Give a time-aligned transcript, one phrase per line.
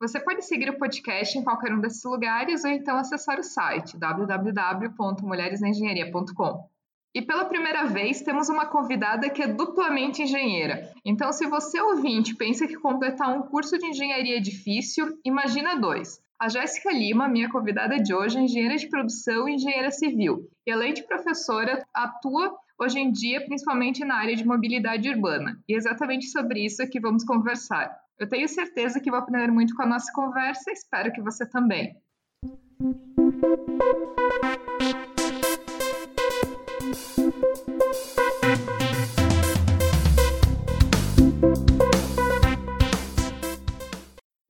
[0.00, 3.98] Você pode seguir o podcast em qualquer um desses lugares ou então acessar o site
[3.98, 6.70] www.mulheresnaengenharia.com.
[7.14, 10.90] E pela primeira vez temos uma convidada que é duplamente engenheira.
[11.04, 16.18] Então, se você ouvinte pensa que completar um curso de engenharia é difícil, imagina dois.
[16.40, 20.48] A Jéssica Lima, minha convidada de hoje, é engenheira de produção e engenheira civil.
[20.66, 25.62] E além de professora, atua hoje em dia principalmente na área de mobilidade urbana.
[25.68, 27.94] E é exatamente sobre isso que vamos conversar.
[28.20, 31.48] Eu tenho certeza que vou aprender muito com a nossa conversa e espero que você
[31.48, 31.96] também.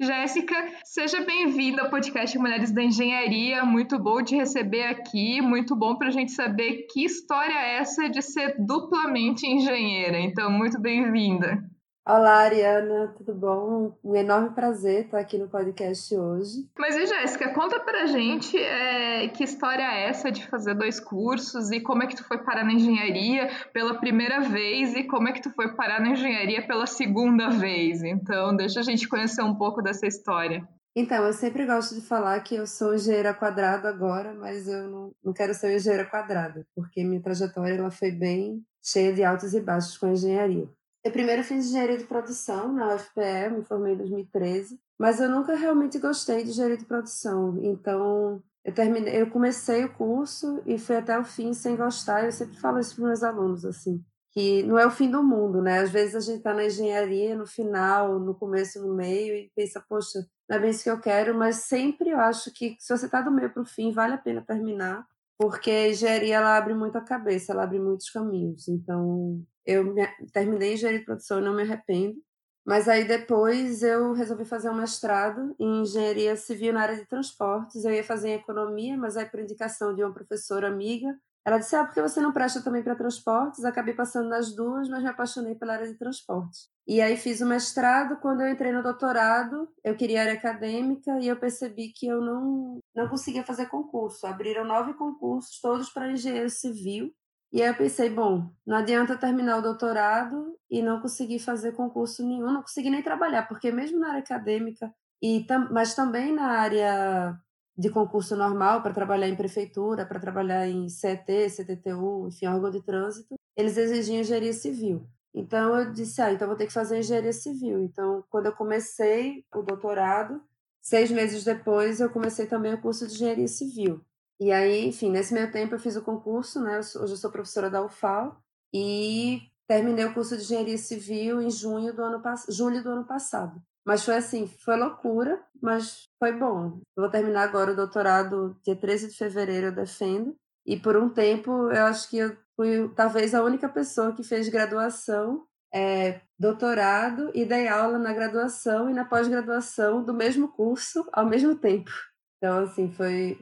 [0.03, 3.65] Jéssica, seja bem-vinda ao podcast Mulheres da Engenharia.
[3.65, 5.41] Muito bom te receber aqui.
[5.41, 10.19] Muito bom para a gente saber que história é essa de ser duplamente engenheira.
[10.19, 11.70] Então, muito bem-vinda.
[12.07, 13.95] Olá, Ariana, tudo bom?
[14.03, 16.67] Um enorme prazer estar aqui no podcast hoje.
[16.79, 21.71] Mas e Jéssica, conta pra gente é, que história é essa de fazer dois cursos
[21.71, 25.33] e como é que tu foi parar na engenharia pela primeira vez e como é
[25.33, 28.03] que tu foi parar na engenharia pela segunda vez.
[28.03, 30.67] Então, deixa a gente conhecer um pouco dessa história.
[30.97, 35.13] Então, eu sempre gosto de falar que eu sou engenheira quadrada agora, mas eu não,
[35.23, 39.61] não quero ser engenheira quadrada, porque minha trajetória ela foi bem cheia de altos e
[39.61, 40.69] baixos com a engenharia.
[41.03, 45.55] Eu primeiro fiz engenharia de produção na UFPE, me formei em 2013, mas eu nunca
[45.55, 47.59] realmente gostei de engenharia de produção.
[47.63, 52.25] Então, eu terminei, eu comecei o curso e fui até o fim sem gostar.
[52.25, 55.63] Eu sempre falo isso para meus alunos assim, que não é o fim do mundo,
[55.63, 55.79] né?
[55.79, 59.83] Às vezes a gente está na engenharia no final, no começo, no meio e pensa,
[59.89, 63.07] poxa, não é bem isso que eu quero, mas sempre eu acho que se você
[63.07, 65.07] está do meio para o fim, vale a pena terminar,
[65.41, 68.69] porque engenharia ela abre a cabeça, ela abre muitos caminhos.
[68.69, 72.23] Então, eu me, terminei engenharia de produção e não me arrependo.
[72.63, 77.87] Mas aí depois eu resolvi fazer um mestrado em engenharia civil na área de transportes.
[77.87, 81.75] Eu ia fazer em economia, mas aí por indicação de uma professora amiga, ela disse:
[81.77, 85.55] "Ah, porque você não presta também para transportes?" Acabei passando nas duas, mas me apaixonei
[85.55, 86.69] pela área de transportes.
[86.87, 91.29] E aí fiz o mestrado, quando eu entrei no doutorado, eu queria área acadêmica e
[91.29, 94.27] eu percebi que eu não não conseguia fazer concurso.
[94.27, 97.13] Abriram nove concursos, todos para engenheiro civil.
[97.53, 102.27] E aí eu pensei, bom, não adianta terminar o doutorado e não conseguir fazer concurso
[102.27, 107.37] nenhum, não conseguir nem trabalhar, porque mesmo na área acadêmica, e mas também na área
[107.77, 112.83] de concurso normal, para trabalhar em prefeitura, para trabalhar em CET, CTTU, enfim, órgão de
[112.83, 115.07] trânsito, eles exigiam engenharia civil.
[115.33, 117.81] Então eu disse, ah, então vou ter que fazer engenharia civil.
[117.81, 120.43] Então, quando eu comecei o doutorado,
[120.83, 124.05] seis meses depois eu comecei também o curso de engenharia civil.
[124.41, 126.79] E aí, enfim, nesse meio tempo eu fiz o concurso, né?
[126.79, 128.43] Hoje eu sou professora da UFAL
[128.73, 133.63] e terminei o curso de engenharia civil em junho do ano julho do ano passado.
[133.85, 136.81] Mas foi assim, foi loucura, mas foi bom.
[136.97, 140.37] Vou terminar agora o doutorado dia 13 de fevereiro, eu defendo.
[140.67, 144.49] E por um tempo eu acho que eu fui talvez a única pessoa que fez
[144.49, 151.25] graduação, é, doutorado e dei aula na graduação e na pós-graduação do mesmo curso ao
[151.25, 151.91] mesmo tempo.
[152.37, 153.39] Então, assim, foi,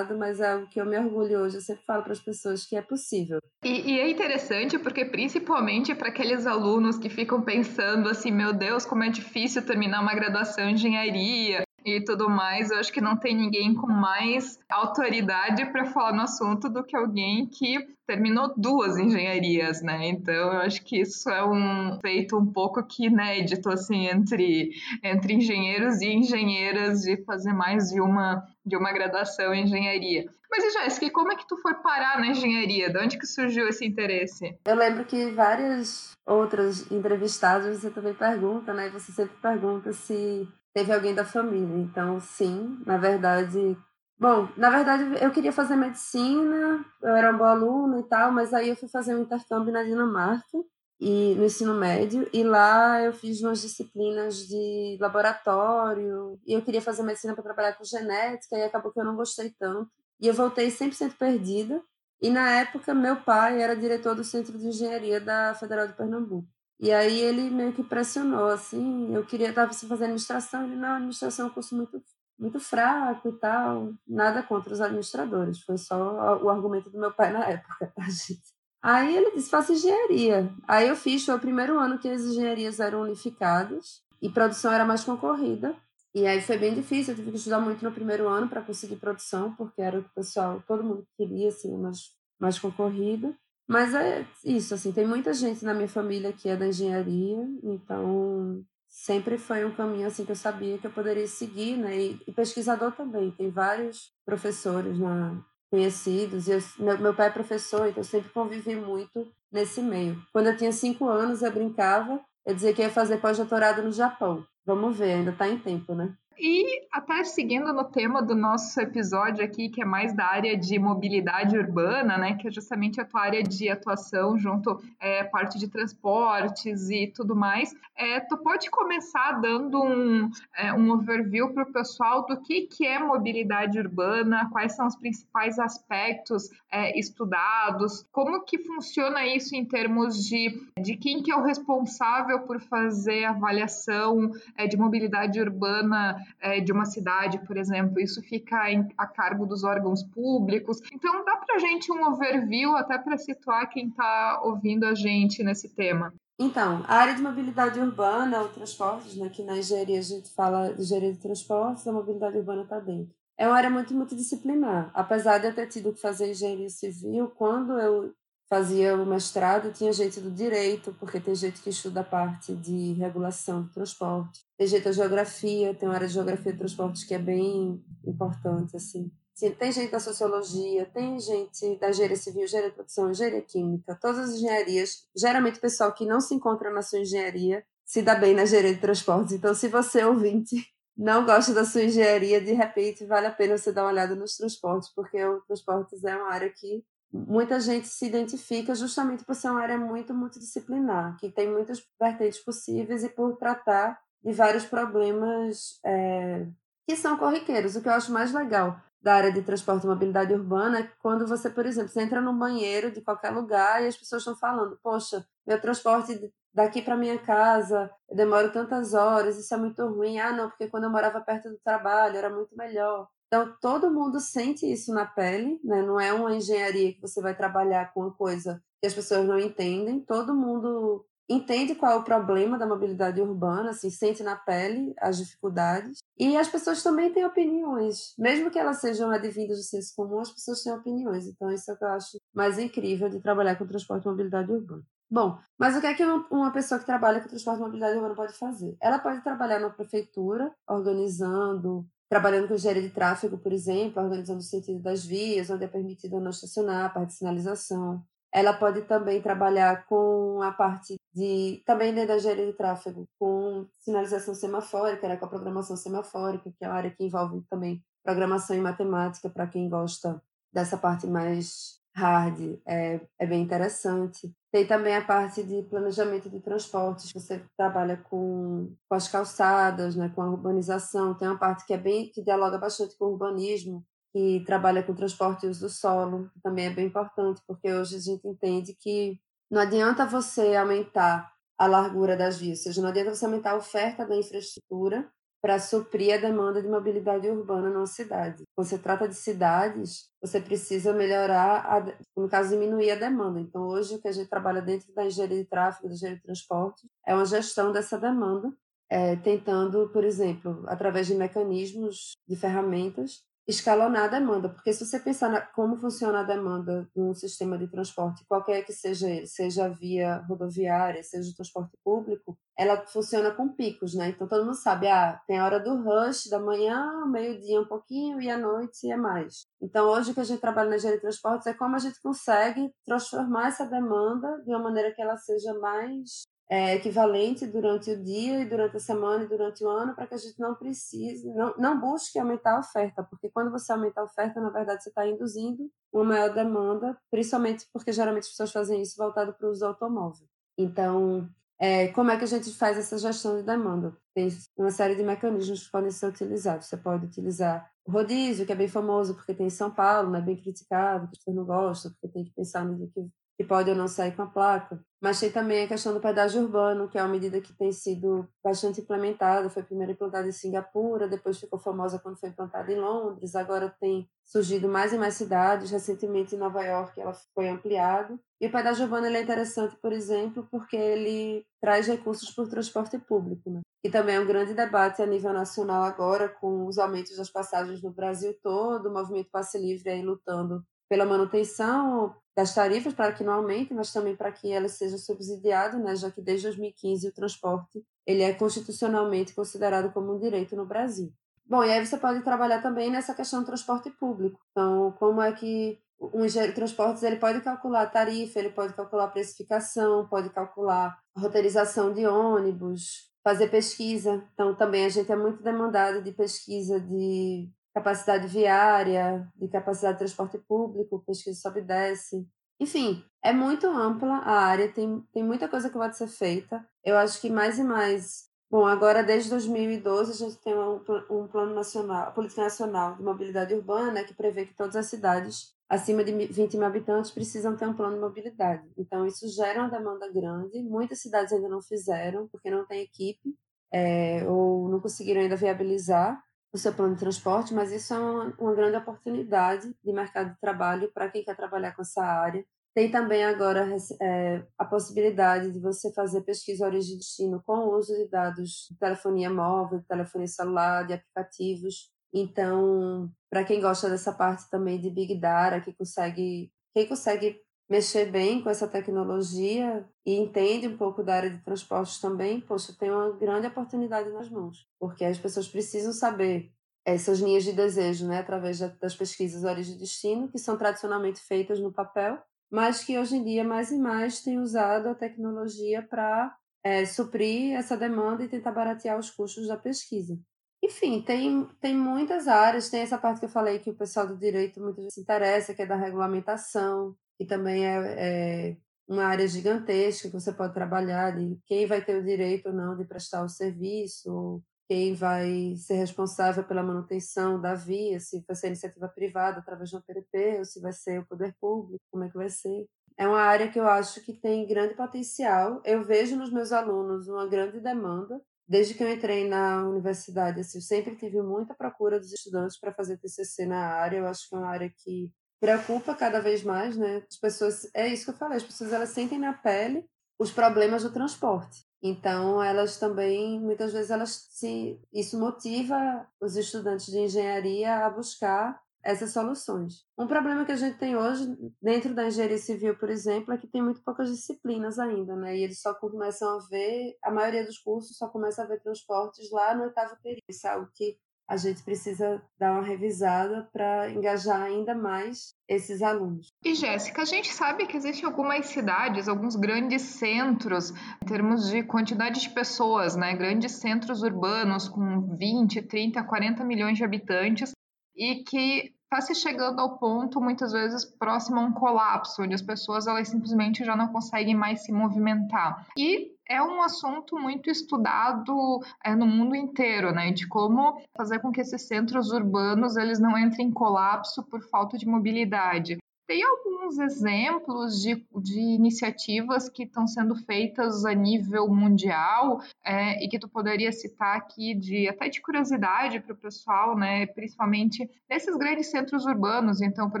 [0.18, 1.56] mas é algo que eu me orgulho hoje.
[1.56, 3.38] Eu sempre falo para as pessoas que é possível.
[3.64, 8.84] E, e é interessante porque, principalmente para aqueles alunos que ficam pensando assim: meu Deus,
[8.84, 13.16] como é difícil terminar uma graduação em engenharia, e tudo mais, eu acho que não
[13.16, 18.98] tem ninguém com mais autoridade para falar no assunto do que alguém que terminou duas
[18.98, 20.08] engenharias, né?
[20.08, 25.34] Então, eu acho que isso é um feito um pouco que inédito, assim, entre, entre
[25.34, 30.24] engenheiros e engenheiras de fazer mais de uma, de uma graduação em engenharia.
[30.50, 32.90] Mas, Jéssica, como é que tu foi parar na engenharia?
[32.90, 34.56] De onde que surgiu esse interesse?
[34.64, 38.88] Eu lembro que várias outras entrevistadas você também pergunta, né?
[38.90, 41.74] Você sempre pergunta se teve alguém da família.
[41.78, 43.74] Então, sim, na verdade.
[44.18, 48.52] Bom, na verdade eu queria fazer medicina, eu era uma boa aluna e tal, mas
[48.52, 50.58] aí eu fui fazer um intercâmbio na Dinamarca
[51.00, 56.80] e no ensino médio e lá eu fiz umas disciplinas de laboratório e eu queria
[56.80, 60.32] fazer medicina para trabalhar com genética e acabou que eu não gostei tanto e eu
[60.32, 61.82] voltei 100% perdida
[62.22, 66.48] e na época meu pai era diretor do Centro de Engenharia da Federal de Pernambuco
[66.78, 71.46] e aí ele meio que pressionou, assim, eu queria, estava fazendo administração, ele, não, administração
[71.46, 72.02] é um curso muito
[72.38, 73.94] muito fraco e tal.
[74.06, 78.54] Nada contra os administradores, foi só o argumento do meu pai na época, tá, gente?
[78.82, 80.52] Aí ele disse: faça engenharia.
[80.68, 84.84] Aí eu fiz, foi o primeiro ano que as engenharias eram unificadas e produção era
[84.84, 85.74] mais concorrida.
[86.14, 88.96] E aí foi bem difícil, eu tive que estudar muito no primeiro ano para conseguir
[88.96, 93.36] produção, porque era o que o pessoal, todo mundo queria, assim, mais, mais concorrido.
[93.68, 98.64] Mas é isso, assim, tem muita gente na minha família que é da engenharia, então
[98.88, 101.96] sempre foi um caminho assim que eu sabia que eu poderia seguir, né?
[101.98, 105.36] E, e pesquisador também, tem vários professores na,
[105.70, 106.48] conhecidos.
[106.48, 110.20] E eu, meu, meu pai é professor, então eu sempre convivi muito nesse meio.
[110.32, 114.46] Quando eu tinha cinco anos, eu brincava, eu dizia que ia fazer pós-doutorado no Japão.
[114.64, 116.14] Vamos ver, ainda está em tempo, né?
[116.38, 120.78] E até seguindo no tema do nosso episódio aqui, que é mais da área de
[120.78, 125.66] mobilidade urbana, né, que é justamente a tua área de atuação junto é, parte de
[125.66, 131.72] transportes e tudo mais, é, tu pode começar dando um, é, um overview para o
[131.72, 138.44] pessoal do que, que é mobilidade urbana, quais são os principais aspectos é, estudados, como
[138.44, 144.30] que funciona isso em termos de, de quem que é o responsável por fazer avaliação
[144.54, 149.46] é, de mobilidade urbana é, de uma cidade, por exemplo, isso fica em, a cargo
[149.46, 150.80] dos órgãos públicos.
[150.92, 155.68] Então, dá para gente um overview até para situar quem está ouvindo a gente nesse
[155.74, 156.12] tema.
[156.38, 160.72] Então, a área de mobilidade urbana, o transportes, né, que na engenharia a gente fala
[160.74, 163.14] de engenharia de transportes, a mobilidade urbana está dentro.
[163.38, 164.90] É uma área muito multidisciplinar.
[164.94, 168.14] Apesar de eu ter tido que fazer engenharia civil, quando eu
[168.48, 172.92] fazia o mestrado, tinha gente do direito, porque tem gente que estuda a parte de
[172.94, 174.45] regulação do transporte.
[174.56, 178.76] Tem gente da geografia, tem uma área de geografia de transportes que é bem importante,
[178.76, 179.10] assim.
[179.34, 183.98] Sim, tem gente da sociologia, tem gente da engenharia civil, engenharia de produção, engenharia química,
[184.00, 185.06] todas as engenharias.
[185.14, 188.74] Geralmente o pessoal que não se encontra na sua engenharia se dá bem na engenharia
[188.74, 189.34] de transportes.
[189.34, 190.64] Então, se você, ouvinte,
[190.96, 194.38] não gosta da sua engenharia, de repente vale a pena você dar uma olhada nos
[194.38, 196.82] transportes, porque o transportes é uma área que
[197.12, 202.42] muita gente se identifica justamente por ser uma área muito multidisciplinar, que tem muitas vertentes
[202.42, 206.44] possíveis e por tratar de vários problemas é,
[206.84, 207.76] que são corriqueiros.
[207.76, 211.28] O que eu acho mais legal da área de transporte e mobilidade urbana é quando
[211.28, 214.76] você, por exemplo, você entra num banheiro de qualquer lugar e as pessoas estão falando:
[214.82, 220.18] Poxa, meu transporte daqui para minha casa eu demoro tantas horas, isso é muito ruim.
[220.18, 223.06] Ah, não, porque quando eu morava perto do trabalho era muito melhor.
[223.28, 225.82] Então, todo mundo sente isso na pele, né?
[225.82, 229.38] não é uma engenharia que você vai trabalhar com uma coisa que as pessoas não
[229.38, 234.94] entendem, todo mundo entende qual é o problema da mobilidade urbana, assim, sente na pele
[235.00, 235.98] as dificuldades.
[236.18, 240.30] E as pessoas também têm opiniões, mesmo que elas sejam advindas do senso comum, as
[240.30, 241.26] pessoas têm opiniões.
[241.26, 244.50] Então, isso é o que eu acho mais incrível de trabalhar com transporte e mobilidade
[244.50, 244.82] urbana.
[245.08, 248.14] Bom, mas o que é que uma pessoa que trabalha com transporte e mobilidade urbana
[248.14, 248.76] pode fazer?
[248.80, 254.42] Ela pode trabalhar na prefeitura, organizando trabalhando com engenharia de tráfego, por exemplo, organizando o
[254.42, 258.02] sentido das vias, onde é permitido não estacionar, a parte de sinalização.
[258.32, 263.66] Ela pode também trabalhar com a parte de, também dentro da engenharia de tráfego, com
[263.78, 268.54] sinalização semafórica, né, com a programação semafórica, que é uma área que envolve também programação
[268.54, 270.22] e matemática, para quem gosta
[270.52, 274.30] dessa parte mais hard, é, é bem interessante.
[274.52, 280.12] Tem também a parte de planejamento de transportes, você trabalha com, com as calçadas, né,
[280.14, 281.14] com a urbanização.
[281.14, 284.94] Tem uma parte que é bem que dialoga bastante com o urbanismo, que trabalha com
[284.94, 288.76] transporte e uso do solo, que também é bem importante, porque hoje a gente entende
[288.78, 289.18] que
[289.50, 293.56] não adianta você aumentar a largura das vias, ou seja, não adianta você aumentar a
[293.56, 295.08] oferta da infraestrutura
[295.40, 298.42] para suprir a demanda de mobilidade urbana numa cidade.
[298.54, 303.38] Quando você trata de cidades, você precisa melhorar, a, no caso, diminuir a demanda.
[303.40, 306.24] Então, hoje, o que a gente trabalha dentro da engenharia de tráfego, da engenharia de
[306.24, 308.52] transporte, é uma gestão dessa demanda,
[308.90, 314.98] é, tentando, por exemplo, através de mecanismos, de ferramentas, escalonar a demanda, porque se você
[314.98, 319.68] pensar na, como funciona a demanda num sistema de transporte, qualquer que seja ele, seja
[319.68, 324.08] via rodoviária, seja transporte público, ela funciona com picos, né?
[324.08, 328.20] Então todo mundo sabe, ah, tem a hora do rush da manhã, meio-dia um pouquinho
[328.20, 329.46] e à noite é mais.
[329.60, 332.72] Então hoje que a gente trabalha na engenharia de transportes é como a gente consegue
[332.84, 338.40] transformar essa demanda de uma maneira que ela seja mais é, equivalente durante o dia
[338.40, 341.54] e durante a semana e durante o ano para que a gente não precise, não,
[341.58, 345.06] não busque aumentar a oferta, porque quando você aumenta a oferta, na verdade você está
[345.06, 349.66] induzindo uma maior demanda, principalmente porque geralmente as pessoas fazem isso voltado para o uso
[349.66, 350.26] automóvel.
[350.56, 353.96] Então, é, como é que a gente faz essa gestão de demanda?
[354.14, 356.66] Tem uma série de mecanismos que podem ser utilizados.
[356.66, 360.20] Você pode utilizar o rodízio, que é bem famoso porque tem em São Paulo, é
[360.20, 363.44] bem criticado, que as pessoas não gostam, porque tem que pensar no dia que que
[363.44, 364.80] pode ou não sair com a placa.
[365.00, 368.26] Mas tem também a questão do pedágio urbano, que é uma medida que tem sido
[368.42, 369.50] bastante implementada.
[369.50, 373.36] Foi primeiro implantada em Singapura, depois ficou famosa quando foi implantada em Londres.
[373.36, 375.70] Agora tem surgido mais e mais cidades.
[375.70, 378.18] Recentemente em Nova York ela foi ampliada.
[378.40, 382.98] E o pedágio urbano é interessante, por exemplo, porque ele traz recursos para o transporte
[382.98, 383.60] público, né?
[383.84, 387.82] E também é um grande debate a nível nacional agora, com os aumentos das passagens
[387.82, 393.24] no Brasil todo, o movimento Passe Livre aí lutando pela manutenção das tarifas para que
[393.24, 397.12] não aumente, mas também para que elas sejam subsidiadas, né, já que desde 2015 o
[397.12, 401.12] transporte ele é constitucionalmente considerado como um direito no Brasil.
[401.48, 404.38] Bom, e aí você pode trabalhar também nessa questão do transporte público.
[404.50, 409.08] Então, como é que um engenheiro de transportes ele pode calcular tarifa, ele pode calcular
[409.08, 414.24] precificação, pode calcular roteirização de ônibus, fazer pesquisa.
[414.34, 419.98] Então, também a gente é muito demandado de pesquisa de capacidade viária, de capacidade de
[419.98, 422.26] transporte público, pesquisa sobe e desce.
[422.58, 426.66] Enfim, é muito ampla a área, tem, tem muita coisa que pode ser feita.
[426.82, 428.30] Eu acho que mais e mais.
[428.50, 430.80] Bom, agora desde 2012 a gente tem um,
[431.10, 435.54] um plano nacional, a política nacional de mobilidade urbana, que prevê que todas as cidades
[435.68, 438.66] acima de 20 mil habitantes precisam ter um plano de mobilidade.
[438.78, 440.62] Então, isso gera uma demanda grande.
[440.62, 443.36] Muitas cidades ainda não fizeram, porque não tem equipe,
[443.70, 446.24] é, ou não conseguiram ainda viabilizar
[446.56, 450.90] o seu plano de transporte, mas isso é uma, grande oportunidade de mercado de trabalho
[450.92, 452.44] para quem quer trabalhar com essa área.
[452.74, 453.66] Tem também agora
[454.02, 458.68] é, a possibilidade de você fazer pesquisa origem e destino com o uso de dados
[458.70, 461.90] de telefonia móvel, de telefonia celular, de aplicativos.
[462.12, 468.10] Então, para quem gosta dessa parte também de Big Data, que consegue, quem consegue mexer
[468.10, 472.90] bem com essa tecnologia e entende um pouco da área de transportes também, poxa, tem
[472.90, 476.52] uma grande oportunidade nas mãos, porque as pessoas precisam saber
[476.84, 481.58] essas linhas de desejo, né, através das pesquisas origem e destino, que são tradicionalmente feitas
[481.58, 482.16] no papel,
[482.48, 486.32] mas que hoje em dia mais e mais têm usado a tecnologia para
[486.62, 490.16] é, suprir essa demanda e tentar baratear os custos da pesquisa.
[490.62, 494.16] Enfim, tem, tem muitas áreas, tem essa parte que eu falei que o pessoal do
[494.16, 498.56] direito vezes se interessa, que é da regulamentação, que também é, é
[498.88, 502.76] uma área gigantesca que você pode trabalhar de quem vai ter o direito ou não
[502.76, 508.48] de prestar o serviço, quem vai ser responsável pela manutenção da via, se vai ser
[508.48, 512.08] iniciativa privada através de um PDP ou se vai ser o poder público, como é
[512.08, 512.66] que vai ser.
[512.98, 515.60] É uma área que eu acho que tem grande potencial.
[515.64, 518.20] Eu vejo nos meus alunos uma grande demanda.
[518.48, 522.72] Desde que eu entrei na universidade, assim, eu sempre tive muita procura dos estudantes para
[522.72, 523.98] fazer TCC na área.
[523.98, 527.02] Eu acho que é uma área que preocupa cada vez mais, né?
[527.08, 529.88] As pessoas, é isso que eu falei, as pessoas elas sentem na pele
[530.18, 531.66] os problemas do transporte.
[531.82, 538.60] Então, elas também, muitas vezes, elas se, isso motiva os estudantes de engenharia a buscar
[538.82, 539.84] essas soluções.
[539.98, 541.26] Um problema que a gente tem hoje,
[541.60, 545.36] dentro da engenharia civil, por exemplo, é que tem muito poucas disciplinas ainda, né?
[545.36, 549.30] E eles só começam a ver, a maioria dos cursos só começa a ver transportes
[549.32, 550.22] lá no oitavo período.
[550.28, 550.96] Isso é algo que
[551.28, 556.32] a gente precisa dar uma revisada para engajar ainda mais esses alunos.
[556.44, 560.70] E Jéssica, a gente sabe que existem algumas cidades, alguns grandes centros,
[561.02, 563.14] em termos de quantidade de pessoas, né?
[563.14, 567.52] Grandes centros urbanos com 20, 30, 40 milhões de habitantes
[567.96, 572.42] e que está se chegando ao ponto, muitas vezes, próximo a um colapso, onde as
[572.42, 575.66] pessoas elas simplesmente já não conseguem mais se movimentar.
[575.76, 580.10] E é um assunto muito estudado é, no mundo inteiro, né?
[580.10, 584.76] De como fazer com que esses centros urbanos eles não entrem em colapso por falta
[584.76, 585.78] de mobilidade.
[586.06, 593.08] Tem alguns exemplos de, de iniciativas que estão sendo feitas a nível mundial é, e
[593.08, 597.06] que tu poderia citar aqui de até de curiosidade para o pessoal, né?
[597.06, 599.60] Principalmente nesses grandes centros urbanos.
[599.60, 600.00] Então, por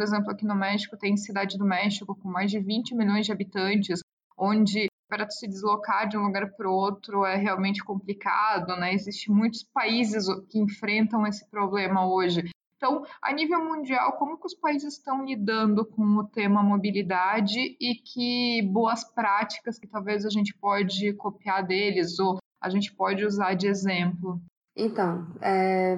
[0.00, 3.98] exemplo, aqui no México tem Cidade do México com mais de 20 milhões de habitantes,
[4.38, 8.92] onde para se deslocar de um lugar para o outro é realmente complicado, né?
[8.92, 12.50] Existem muitos países que enfrentam esse problema hoje.
[12.76, 17.94] Então, a nível mundial, como que os países estão lidando com o tema mobilidade e
[17.94, 23.54] que boas práticas que talvez a gente pode copiar deles ou a gente pode usar
[23.54, 24.40] de exemplo?
[24.76, 25.96] Então, é,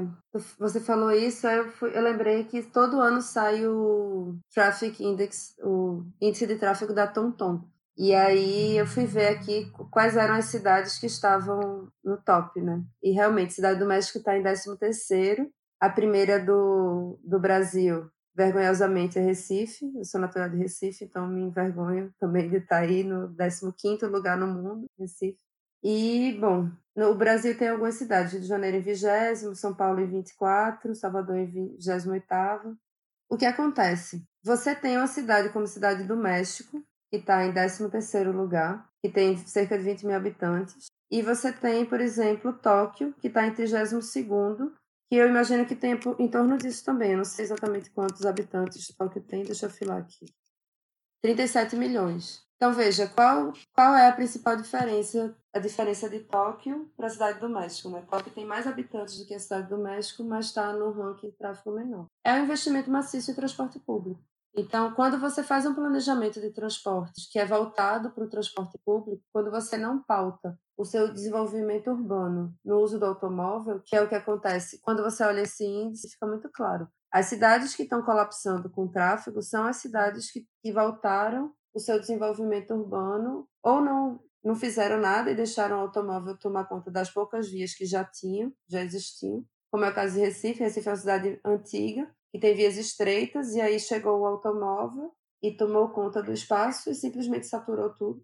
[0.57, 6.05] você falou isso, eu, fui, eu lembrei que todo ano sai o Traffic Index, o
[6.21, 7.65] índice de tráfego da TomTom.
[7.99, 12.81] E aí eu fui ver aqui quais eram as cidades que estavam no top, né?
[13.03, 15.51] E realmente, Cidade do México está em 13 terceiro,
[15.81, 19.85] a primeira do, do Brasil, vergonhosamente, é Recife.
[19.97, 23.35] Eu sou natural de Recife, então me envergonho também de estar aí no
[23.77, 25.43] 15 lugar no mundo, Recife.
[25.83, 30.07] E, bom, no Brasil tem algumas cidades, Rio de Janeiro em 20, São Paulo em
[30.07, 32.79] 24, Salvador em 28.
[33.29, 34.25] O que acontece?
[34.43, 39.37] Você tem uma cidade como Cidade do México, que está em 13º lugar, que tem
[39.37, 40.87] cerca de 20 mil habitantes.
[41.11, 44.73] E você tem, por exemplo, Tóquio, que está em 32º,
[45.09, 47.13] que eu imagino que tem em torno disso também.
[47.13, 50.27] Eu não sei exatamente quantos habitantes Tóquio tem, deixa eu filar aqui.
[51.23, 52.47] 37 milhões.
[52.57, 57.39] Então veja, qual, qual é a principal diferença, a diferença de Tóquio para a cidade
[57.39, 57.89] do México?
[57.89, 58.05] Né?
[58.11, 61.37] Tóquio tem mais habitantes do que a cidade do México, mas está no ranking de
[61.37, 62.07] tráfego menor.
[62.25, 64.21] É um investimento maciço em transporte público.
[64.59, 69.23] Então, quando você faz um planejamento de transportes que é voltado para o transporte público,
[69.33, 74.09] quando você não pauta o seu desenvolvimento urbano no uso do automóvel, que é o
[74.09, 76.89] que acontece quando você olha esse índice, fica muito claro.
[77.09, 81.79] As cidades que estão colapsando com o tráfego são as cidades que, que voltaram o
[81.79, 87.11] seu desenvolvimento urbano ou não não fizeram nada e deixaram o automóvel tomar conta das
[87.11, 90.61] poucas vias que já tinham, já existiam, como é o caso de Recife.
[90.63, 95.57] Recife é uma cidade antiga, que tem vias estreitas, e aí chegou o automóvel e
[95.57, 98.23] tomou conta do espaço e simplesmente saturou tudo.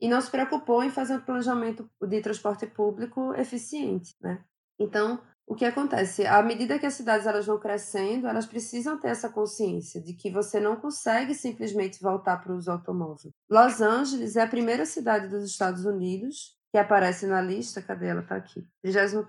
[0.00, 4.44] E não se preocupou em fazer um planejamento de transporte público eficiente, né?
[4.78, 6.26] Então, o que acontece?
[6.26, 10.30] À medida que as cidades elas vão crescendo, elas precisam ter essa consciência de que
[10.30, 13.30] você não consegue simplesmente voltar para o uso automóvel.
[13.48, 18.22] Los Angeles é a primeira cidade dos Estados Unidos que aparece na lista, cadê ela?
[18.22, 19.24] Está aqui, 31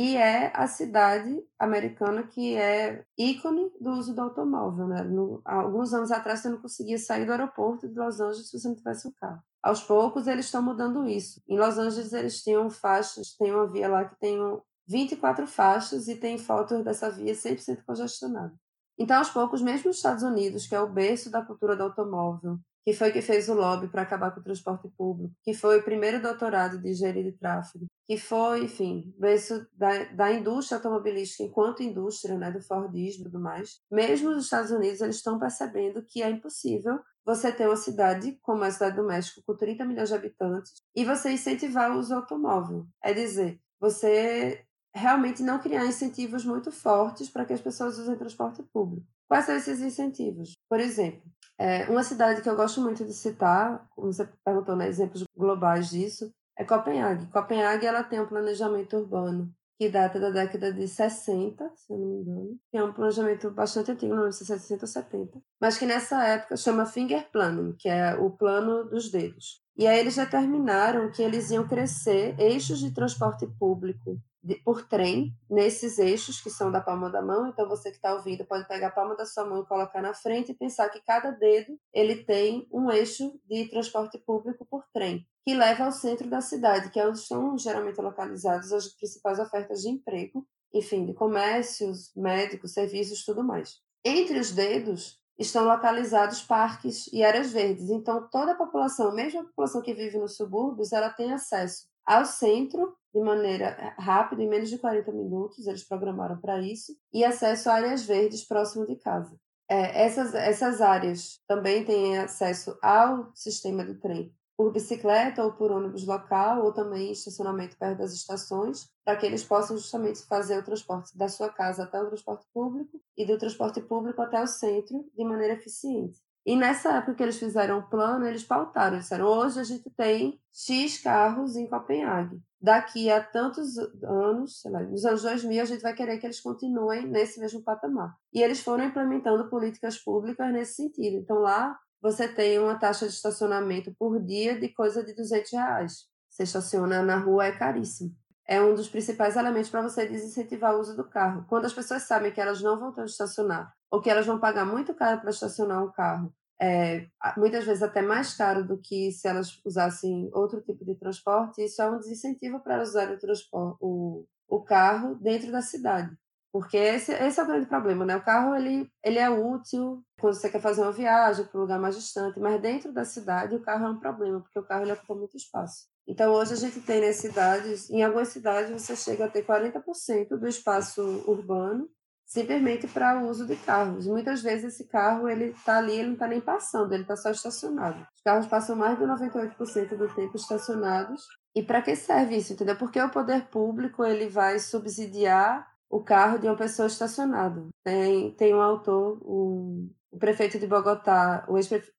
[0.00, 4.86] e é a cidade americana que é ícone do uso do automóvel.
[4.86, 5.02] Né?
[5.02, 8.68] No, alguns anos atrás você não conseguia sair do aeroporto de Los Angeles se você
[8.68, 9.42] não tivesse um carro.
[9.60, 11.42] Aos poucos eles estão mudando isso.
[11.48, 14.38] Em Los Angeles eles tinham faixas, tem uma via lá que tem
[14.86, 18.54] 24 faixas e tem fotos dessa via 100% congestionada.
[18.96, 22.56] Então, aos poucos, mesmo os Estados Unidos, que é o berço da cultura do automóvel,
[22.84, 25.84] que foi que fez o lobby para acabar com o transporte público, que foi o
[25.84, 31.82] primeiro doutorado de engenharia de tráfego, que foi, enfim, berço da, da indústria automobilística enquanto
[31.82, 33.80] indústria, né, do Fordismo e tudo mais.
[33.90, 38.64] Mesmo os Estados Unidos, eles estão percebendo que é impossível você ter uma cidade como
[38.64, 42.86] a cidade do México, com 30 milhões de habitantes, e você incentivar o uso automóvel.
[43.04, 48.62] É dizer, você realmente não criar incentivos muito fortes para que as pessoas usem transporte
[48.62, 49.06] público.
[49.28, 50.54] Quais são esses incentivos?
[50.68, 51.22] Por exemplo,
[51.58, 55.90] é, uma cidade que eu gosto muito de citar, como você perguntou, né, exemplos globais
[55.90, 57.26] disso, é Copenhague.
[57.26, 62.06] Copenhague ela tem um planejamento urbano que data da década de 60, se eu não
[62.08, 65.40] me engano, que é um planejamento bastante antigo, não sei se é 60 ou 70,
[65.60, 69.62] mas que nessa época chama Finger Planning, que é o plano dos dedos.
[69.76, 75.34] E aí eles determinaram que eles iam crescer eixos de transporte público de, por trem
[75.48, 77.48] nesses eixos que são da palma da mão.
[77.48, 80.14] Então você que está ouvindo pode pegar a palma da sua mão e colocar na
[80.14, 85.26] frente e pensar que cada dedo ele tem um eixo de transporte público por trem
[85.44, 89.80] que leva ao centro da cidade, que é onde estão geralmente localizadas as principais ofertas
[89.80, 93.80] de emprego, enfim, de comércios, médicos, serviços, tudo mais.
[94.04, 97.88] Entre os dedos estão localizados parques e áreas verdes.
[97.88, 102.24] Então, toda a população, mesmo a população que vive nos subúrbios, ela tem acesso ao
[102.24, 107.68] centro de maneira rápida, em menos de 40 minutos, eles programaram para isso, e acesso
[107.68, 109.38] a áreas verdes próximo de casa.
[109.70, 115.70] É, essas, essas áreas também têm acesso ao sistema do trem por bicicleta ou por
[115.70, 120.64] ônibus local, ou também estacionamento perto das estações, para que eles possam justamente fazer o
[120.64, 125.04] transporte da sua casa até o transporte público e do transporte público até o centro
[125.14, 126.18] de maneira eficiente.
[126.48, 130.40] E nessa época que eles fizeram o plano, eles pautaram, disseram, hoje a gente tem
[130.50, 132.40] X carros em Copenhague.
[132.58, 136.40] Daqui a tantos anos, sei lá, nos anos 2000, a gente vai querer que eles
[136.40, 138.16] continuem nesse mesmo patamar.
[138.32, 141.18] E eles foram implementando políticas públicas nesse sentido.
[141.18, 146.06] Então lá você tem uma taxa de estacionamento por dia de coisa de 200 reais.
[146.30, 148.16] Você estaciona na rua é caríssimo.
[148.46, 151.44] É um dos principais elementos para você desincentivar o uso do carro.
[151.46, 154.40] Quando as pessoas sabem que elas não vão ter onde estacionar, ou que elas vão
[154.40, 159.12] pagar muito caro para estacionar um carro, é, muitas vezes até mais caro do que
[159.12, 163.16] se elas usassem outro tipo de transporte, isso é um desincentivo para usarem
[163.52, 166.16] o, o, o carro dentro da cidade.
[166.50, 168.16] Porque esse, esse é o grande problema, né?
[168.16, 171.78] O carro ele, ele é útil quando você quer fazer uma viagem para um lugar
[171.78, 174.92] mais distante, mas dentro da cidade o carro é um problema, porque o carro ele
[174.92, 175.86] ocupa muito espaço.
[176.06, 180.38] Então hoje a gente tem nas cidades, em algumas cidades você chega a ter 40%
[180.38, 181.88] do espaço urbano
[182.28, 184.06] simplesmente para o uso de carros.
[184.06, 187.30] Muitas vezes esse carro ele está ali, ele não está nem passando, ele está só
[187.30, 188.06] estacionado.
[188.14, 191.26] Os carros passam mais de 98% do tempo estacionados.
[191.54, 192.76] E para que serve isso, entendeu?
[192.76, 197.66] Porque o poder público ele vai subsidiar o carro de uma pessoa estacionada.
[197.82, 201.54] Tem, tem um autor, o, o prefeito de Bogotá, o,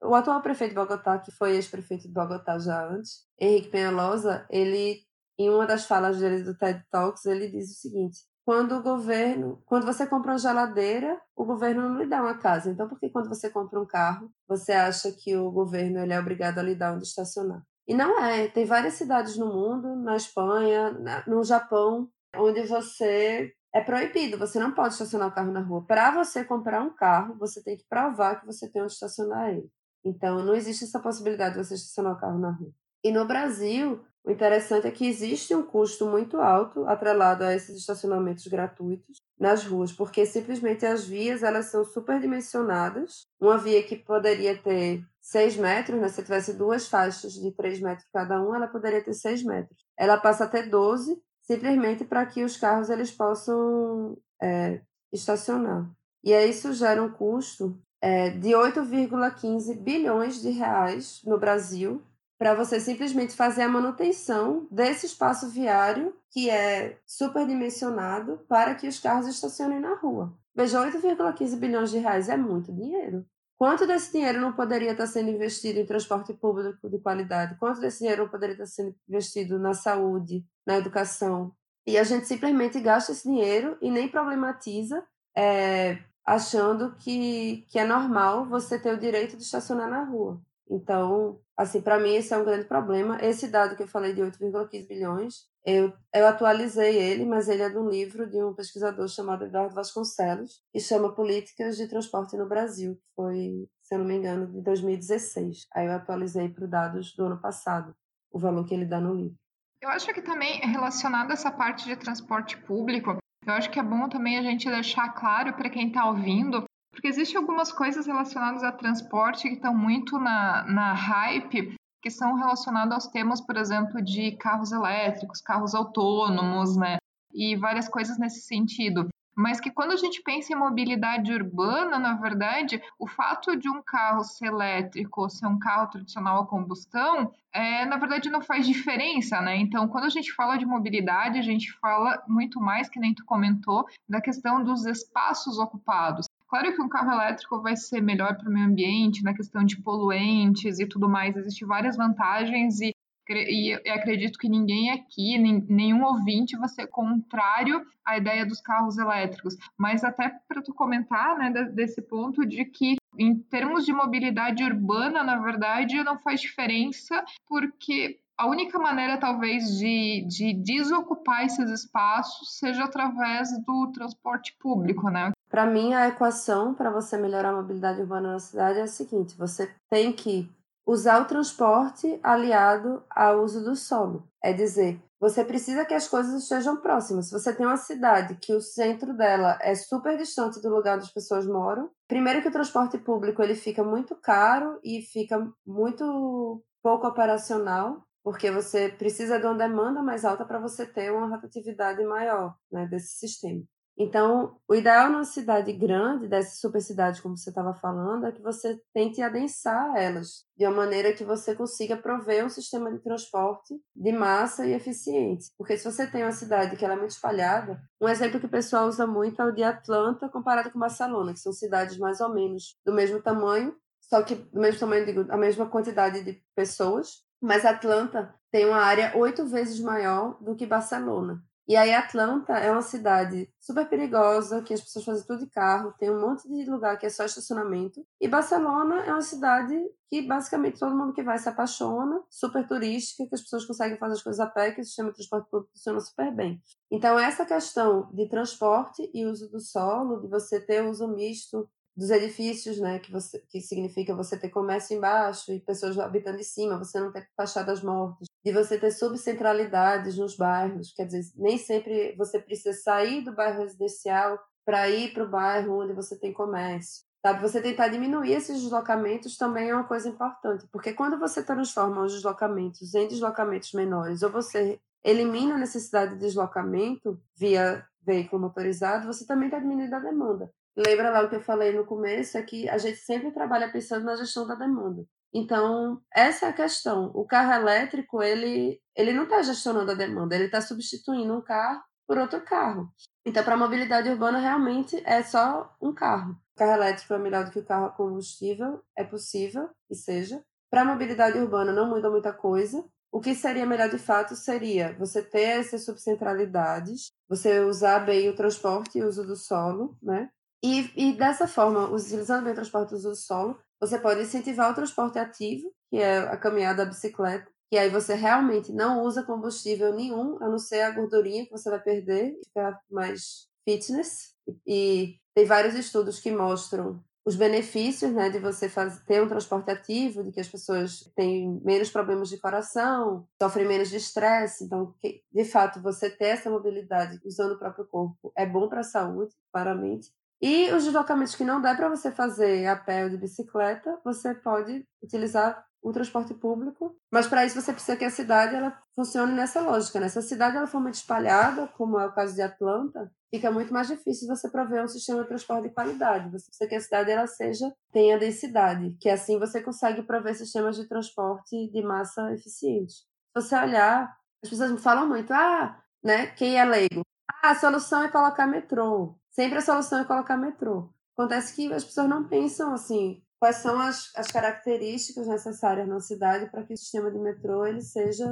[0.08, 5.02] o atual prefeito de Bogotá, que foi ex-prefeito de Bogotá já antes, Henrique Penalosa, ele,
[5.40, 9.62] em uma das falas dele do TED Talks, ele diz o seguinte, quando o governo,
[9.64, 12.72] quando você compra uma geladeira, o governo não lhe dá uma casa.
[12.72, 16.20] Então, por que quando você compra um carro, você acha que o governo ele é
[16.20, 17.62] obrigado a lhe dar onde estacionar?
[17.88, 18.48] E não é.
[18.48, 20.90] Tem várias cidades no mundo, na Espanha,
[21.28, 25.86] no Japão, onde você é proibido, você não pode estacionar o carro na rua.
[25.86, 29.70] Para você comprar um carro, você tem que provar que você tem onde estacionar ele.
[30.04, 32.74] Então, não existe essa possibilidade de você estacionar o carro na rua.
[33.04, 37.76] E no Brasil, o interessante é que existe um custo muito alto atrelado a esses
[37.76, 43.26] estacionamentos gratuitos nas ruas, porque simplesmente as vias elas são superdimensionadas.
[43.42, 48.08] Uma via que poderia ter 6 metros, né, se tivesse duas faixas de 3 metros
[48.14, 49.84] cada uma, ela poderia ter 6 metros.
[49.98, 54.80] Ela passa a ter 12, simplesmente para que os carros eles possam é,
[55.12, 55.90] estacionar.
[56.24, 62.04] E aí isso gera um custo é, de 8,15 bilhões de reais no Brasil
[62.40, 68.98] para você simplesmente fazer a manutenção desse espaço viário que é superdimensionado para que os
[68.98, 70.34] carros estacionem na rua.
[70.56, 73.26] Veja, 8,15 bilhões de reais é muito dinheiro.
[73.58, 77.58] Quanto desse dinheiro não poderia estar sendo investido em transporte público de qualidade?
[77.60, 81.52] Quanto desse dinheiro não poderia estar sendo investido na saúde, na educação?
[81.86, 85.04] E a gente simplesmente gasta esse dinheiro e nem problematiza,
[85.36, 90.42] é, achando que, que é normal você ter o direito de estacionar na rua.
[90.70, 93.18] Então, assim, para mim esse é um grande problema.
[93.22, 95.34] Esse dado que eu falei de 8,15 bilhões,
[95.66, 99.74] eu, eu atualizei ele, mas ele é de um livro de um pesquisador chamado Eduardo
[99.74, 104.48] Vasconcelos, e chama Políticas de Transporte no Brasil, que foi, se eu não me engano,
[104.48, 105.68] de 2016.
[105.74, 107.96] Aí eu atualizei para os dados do ano passado,
[108.32, 109.36] o valor que ele dá no livro.
[109.82, 113.80] Eu acho que também é relacionado a essa parte de transporte público, eu acho que
[113.80, 118.06] é bom também a gente deixar claro para quem está ouvindo porque existem algumas coisas
[118.08, 123.58] relacionadas a transporte que estão muito na, na hype, que são relacionadas aos temas, por
[123.58, 126.98] exemplo, de carros elétricos, carros autônomos, né?
[127.34, 129.10] E várias coisas nesse sentido.
[129.36, 133.82] Mas que quando a gente pensa em mobilidade urbana, na verdade, o fato de um
[133.82, 138.68] carro ser elétrico ou ser um carro tradicional a combustão, é, na verdade não faz
[138.68, 139.56] diferença, né?
[139.56, 143.24] Então, quando a gente fala de mobilidade, a gente fala muito mais, que nem tu
[143.24, 146.26] comentou, da questão dos espaços ocupados.
[146.50, 149.80] Claro que um carro elétrico vai ser melhor para o meio ambiente, na questão de
[149.82, 152.92] poluentes e tudo mais, existem várias vantagens e,
[153.30, 159.56] e acredito que ninguém aqui, nenhum ouvinte vai ser contrário à ideia dos carros elétricos.
[159.78, 165.24] Mas até para tu comentar, né, desse ponto de que em termos de mobilidade urbana,
[165.24, 172.58] na verdade, não faz diferença, porque a única maneira, talvez, de, de desocupar esses espaços
[172.58, 175.32] seja através do transporte público, né?
[175.50, 179.38] Para mim, a equação para você melhorar a mobilidade urbana na cidade é a seguinte:
[179.38, 180.50] você tem que
[180.88, 184.24] usar o transporte aliado ao uso do solo.
[184.42, 187.26] É dizer, você precisa que as coisas estejam próximas.
[187.26, 191.08] Se você tem uma cidade que o centro dela é super distante do lugar onde
[191.08, 196.64] as pessoas moram, primeiro que o transporte público ele fica muito caro e fica muito
[196.82, 202.04] pouco operacional, porque você precisa de uma demanda mais alta para você ter uma rotatividade
[202.04, 203.64] maior né, desse sistema.
[203.98, 208.40] Então, o ideal numa cidade grande, dessa super cidade como você estava falando, é que
[208.40, 213.74] você tente adensar elas, de uma maneira que você consiga prover um sistema de transporte
[213.96, 215.48] de massa e eficiente.
[215.58, 218.50] Porque se você tem uma cidade que ela é muito espalhada, um exemplo que o
[218.50, 222.30] pessoal usa muito é o de Atlanta comparado com Barcelona, que são cidades mais ou
[222.30, 227.28] menos do mesmo tamanho, só que do mesmo tamanho, digo, a mesma quantidade de pessoas,
[227.42, 231.44] mas Atlanta tem uma área oito vezes maior do que Barcelona.
[231.70, 235.94] E aí Atlanta é uma cidade super perigosa, que as pessoas fazem tudo de carro,
[236.00, 238.04] tem um monte de lugar que é só estacionamento.
[238.20, 243.24] E Barcelona é uma cidade que basicamente todo mundo que vai se apaixona, super turística,
[243.30, 245.72] que as pessoas conseguem fazer as coisas a pé, que o sistema de transporte público
[245.72, 246.60] funciona super bem.
[246.90, 252.10] Então essa questão de transporte e uso do solo, de você ter uso misto dos
[252.10, 256.78] edifícios, né, que, você, que significa você ter comércio embaixo e pessoas habitando em cima,
[256.78, 262.16] você não ter fachadas mortas, de você ter subcentralidades nos bairros, quer dizer, nem sempre
[262.18, 267.04] você precisa sair do bairro residencial para ir para o bairro onde você tem comércio.
[267.22, 272.04] Sabe, você tentar diminuir esses deslocamentos também é uma coisa importante, porque quando você transforma
[272.04, 279.06] os deslocamentos em deslocamentos menores, ou você elimina a necessidade de deslocamento via veículo motorizado,
[279.06, 280.50] você também está diminuindo a demanda.
[280.78, 284.06] Lembra lá o que eu falei no começo, é que a gente sempre trabalha pensando
[284.06, 285.04] na gestão da demanda.
[285.34, 287.12] Então, essa é a questão.
[287.14, 291.82] O carro elétrico, ele, ele não está gestionando a demanda, ele está substituindo um carro
[292.08, 292.90] por outro carro.
[293.26, 296.32] Então, para a mobilidade urbana, realmente é só um carro.
[296.32, 300.44] O carro elétrico é melhor do que o carro a combustível, é possível que seja.
[300.72, 304.96] Para a mobilidade urbana, não muda muita coisa, o que seria melhor de fato seria
[304.98, 310.30] você ter essas subcentralidades, você usar bem o transporte e o uso do solo, né?
[310.64, 314.76] E, e dessa forma, utilizando bem o transporte e do solo, você pode incentivar o
[314.76, 319.94] transporte ativo, que é a caminhada, a bicicleta, que aí você realmente não usa combustível
[319.94, 324.34] nenhum, a não ser a gordurinha que você vai perder, ficar mais fitness.
[324.66, 329.70] E tem vários estudos que mostram os benefícios né, de você fazer, ter um transporte
[329.70, 334.64] ativo, de que as pessoas têm menos problemas de coração, sofrem menos de estresse.
[334.64, 338.84] Então, de fato, você ter essa mobilidade usando o próprio corpo é bom para a
[338.84, 340.10] saúde, claramente.
[340.42, 344.34] E os deslocamentos que não dá para você fazer a pé ou de bicicleta, você
[344.34, 349.34] pode utilizar o transporte público, mas para isso você precisa que a cidade ela funcione
[349.34, 350.00] nessa lógica.
[350.00, 350.10] Né?
[350.10, 353.74] Se a cidade ela for muito espalhada, como é o caso de Atlanta, fica muito
[353.74, 356.32] mais difícil você prover um sistema de transporte de qualidade.
[356.32, 360.76] Você precisa que a cidade ela seja tenha densidade, que assim você consegue prover sistemas
[360.76, 362.96] de transporte de massa eficientes.
[362.98, 367.02] Se você olhar, as pessoas me falam muito, ah, né, quem é leigo?
[367.42, 369.16] Ah, a solução é colocar metrô.
[369.30, 370.90] Sempre a solução é colocar metrô.
[371.14, 376.50] Acontece que as pessoas não pensam assim, quais são as, as características necessárias na cidade
[376.52, 378.26] para que o sistema de metrô ele seja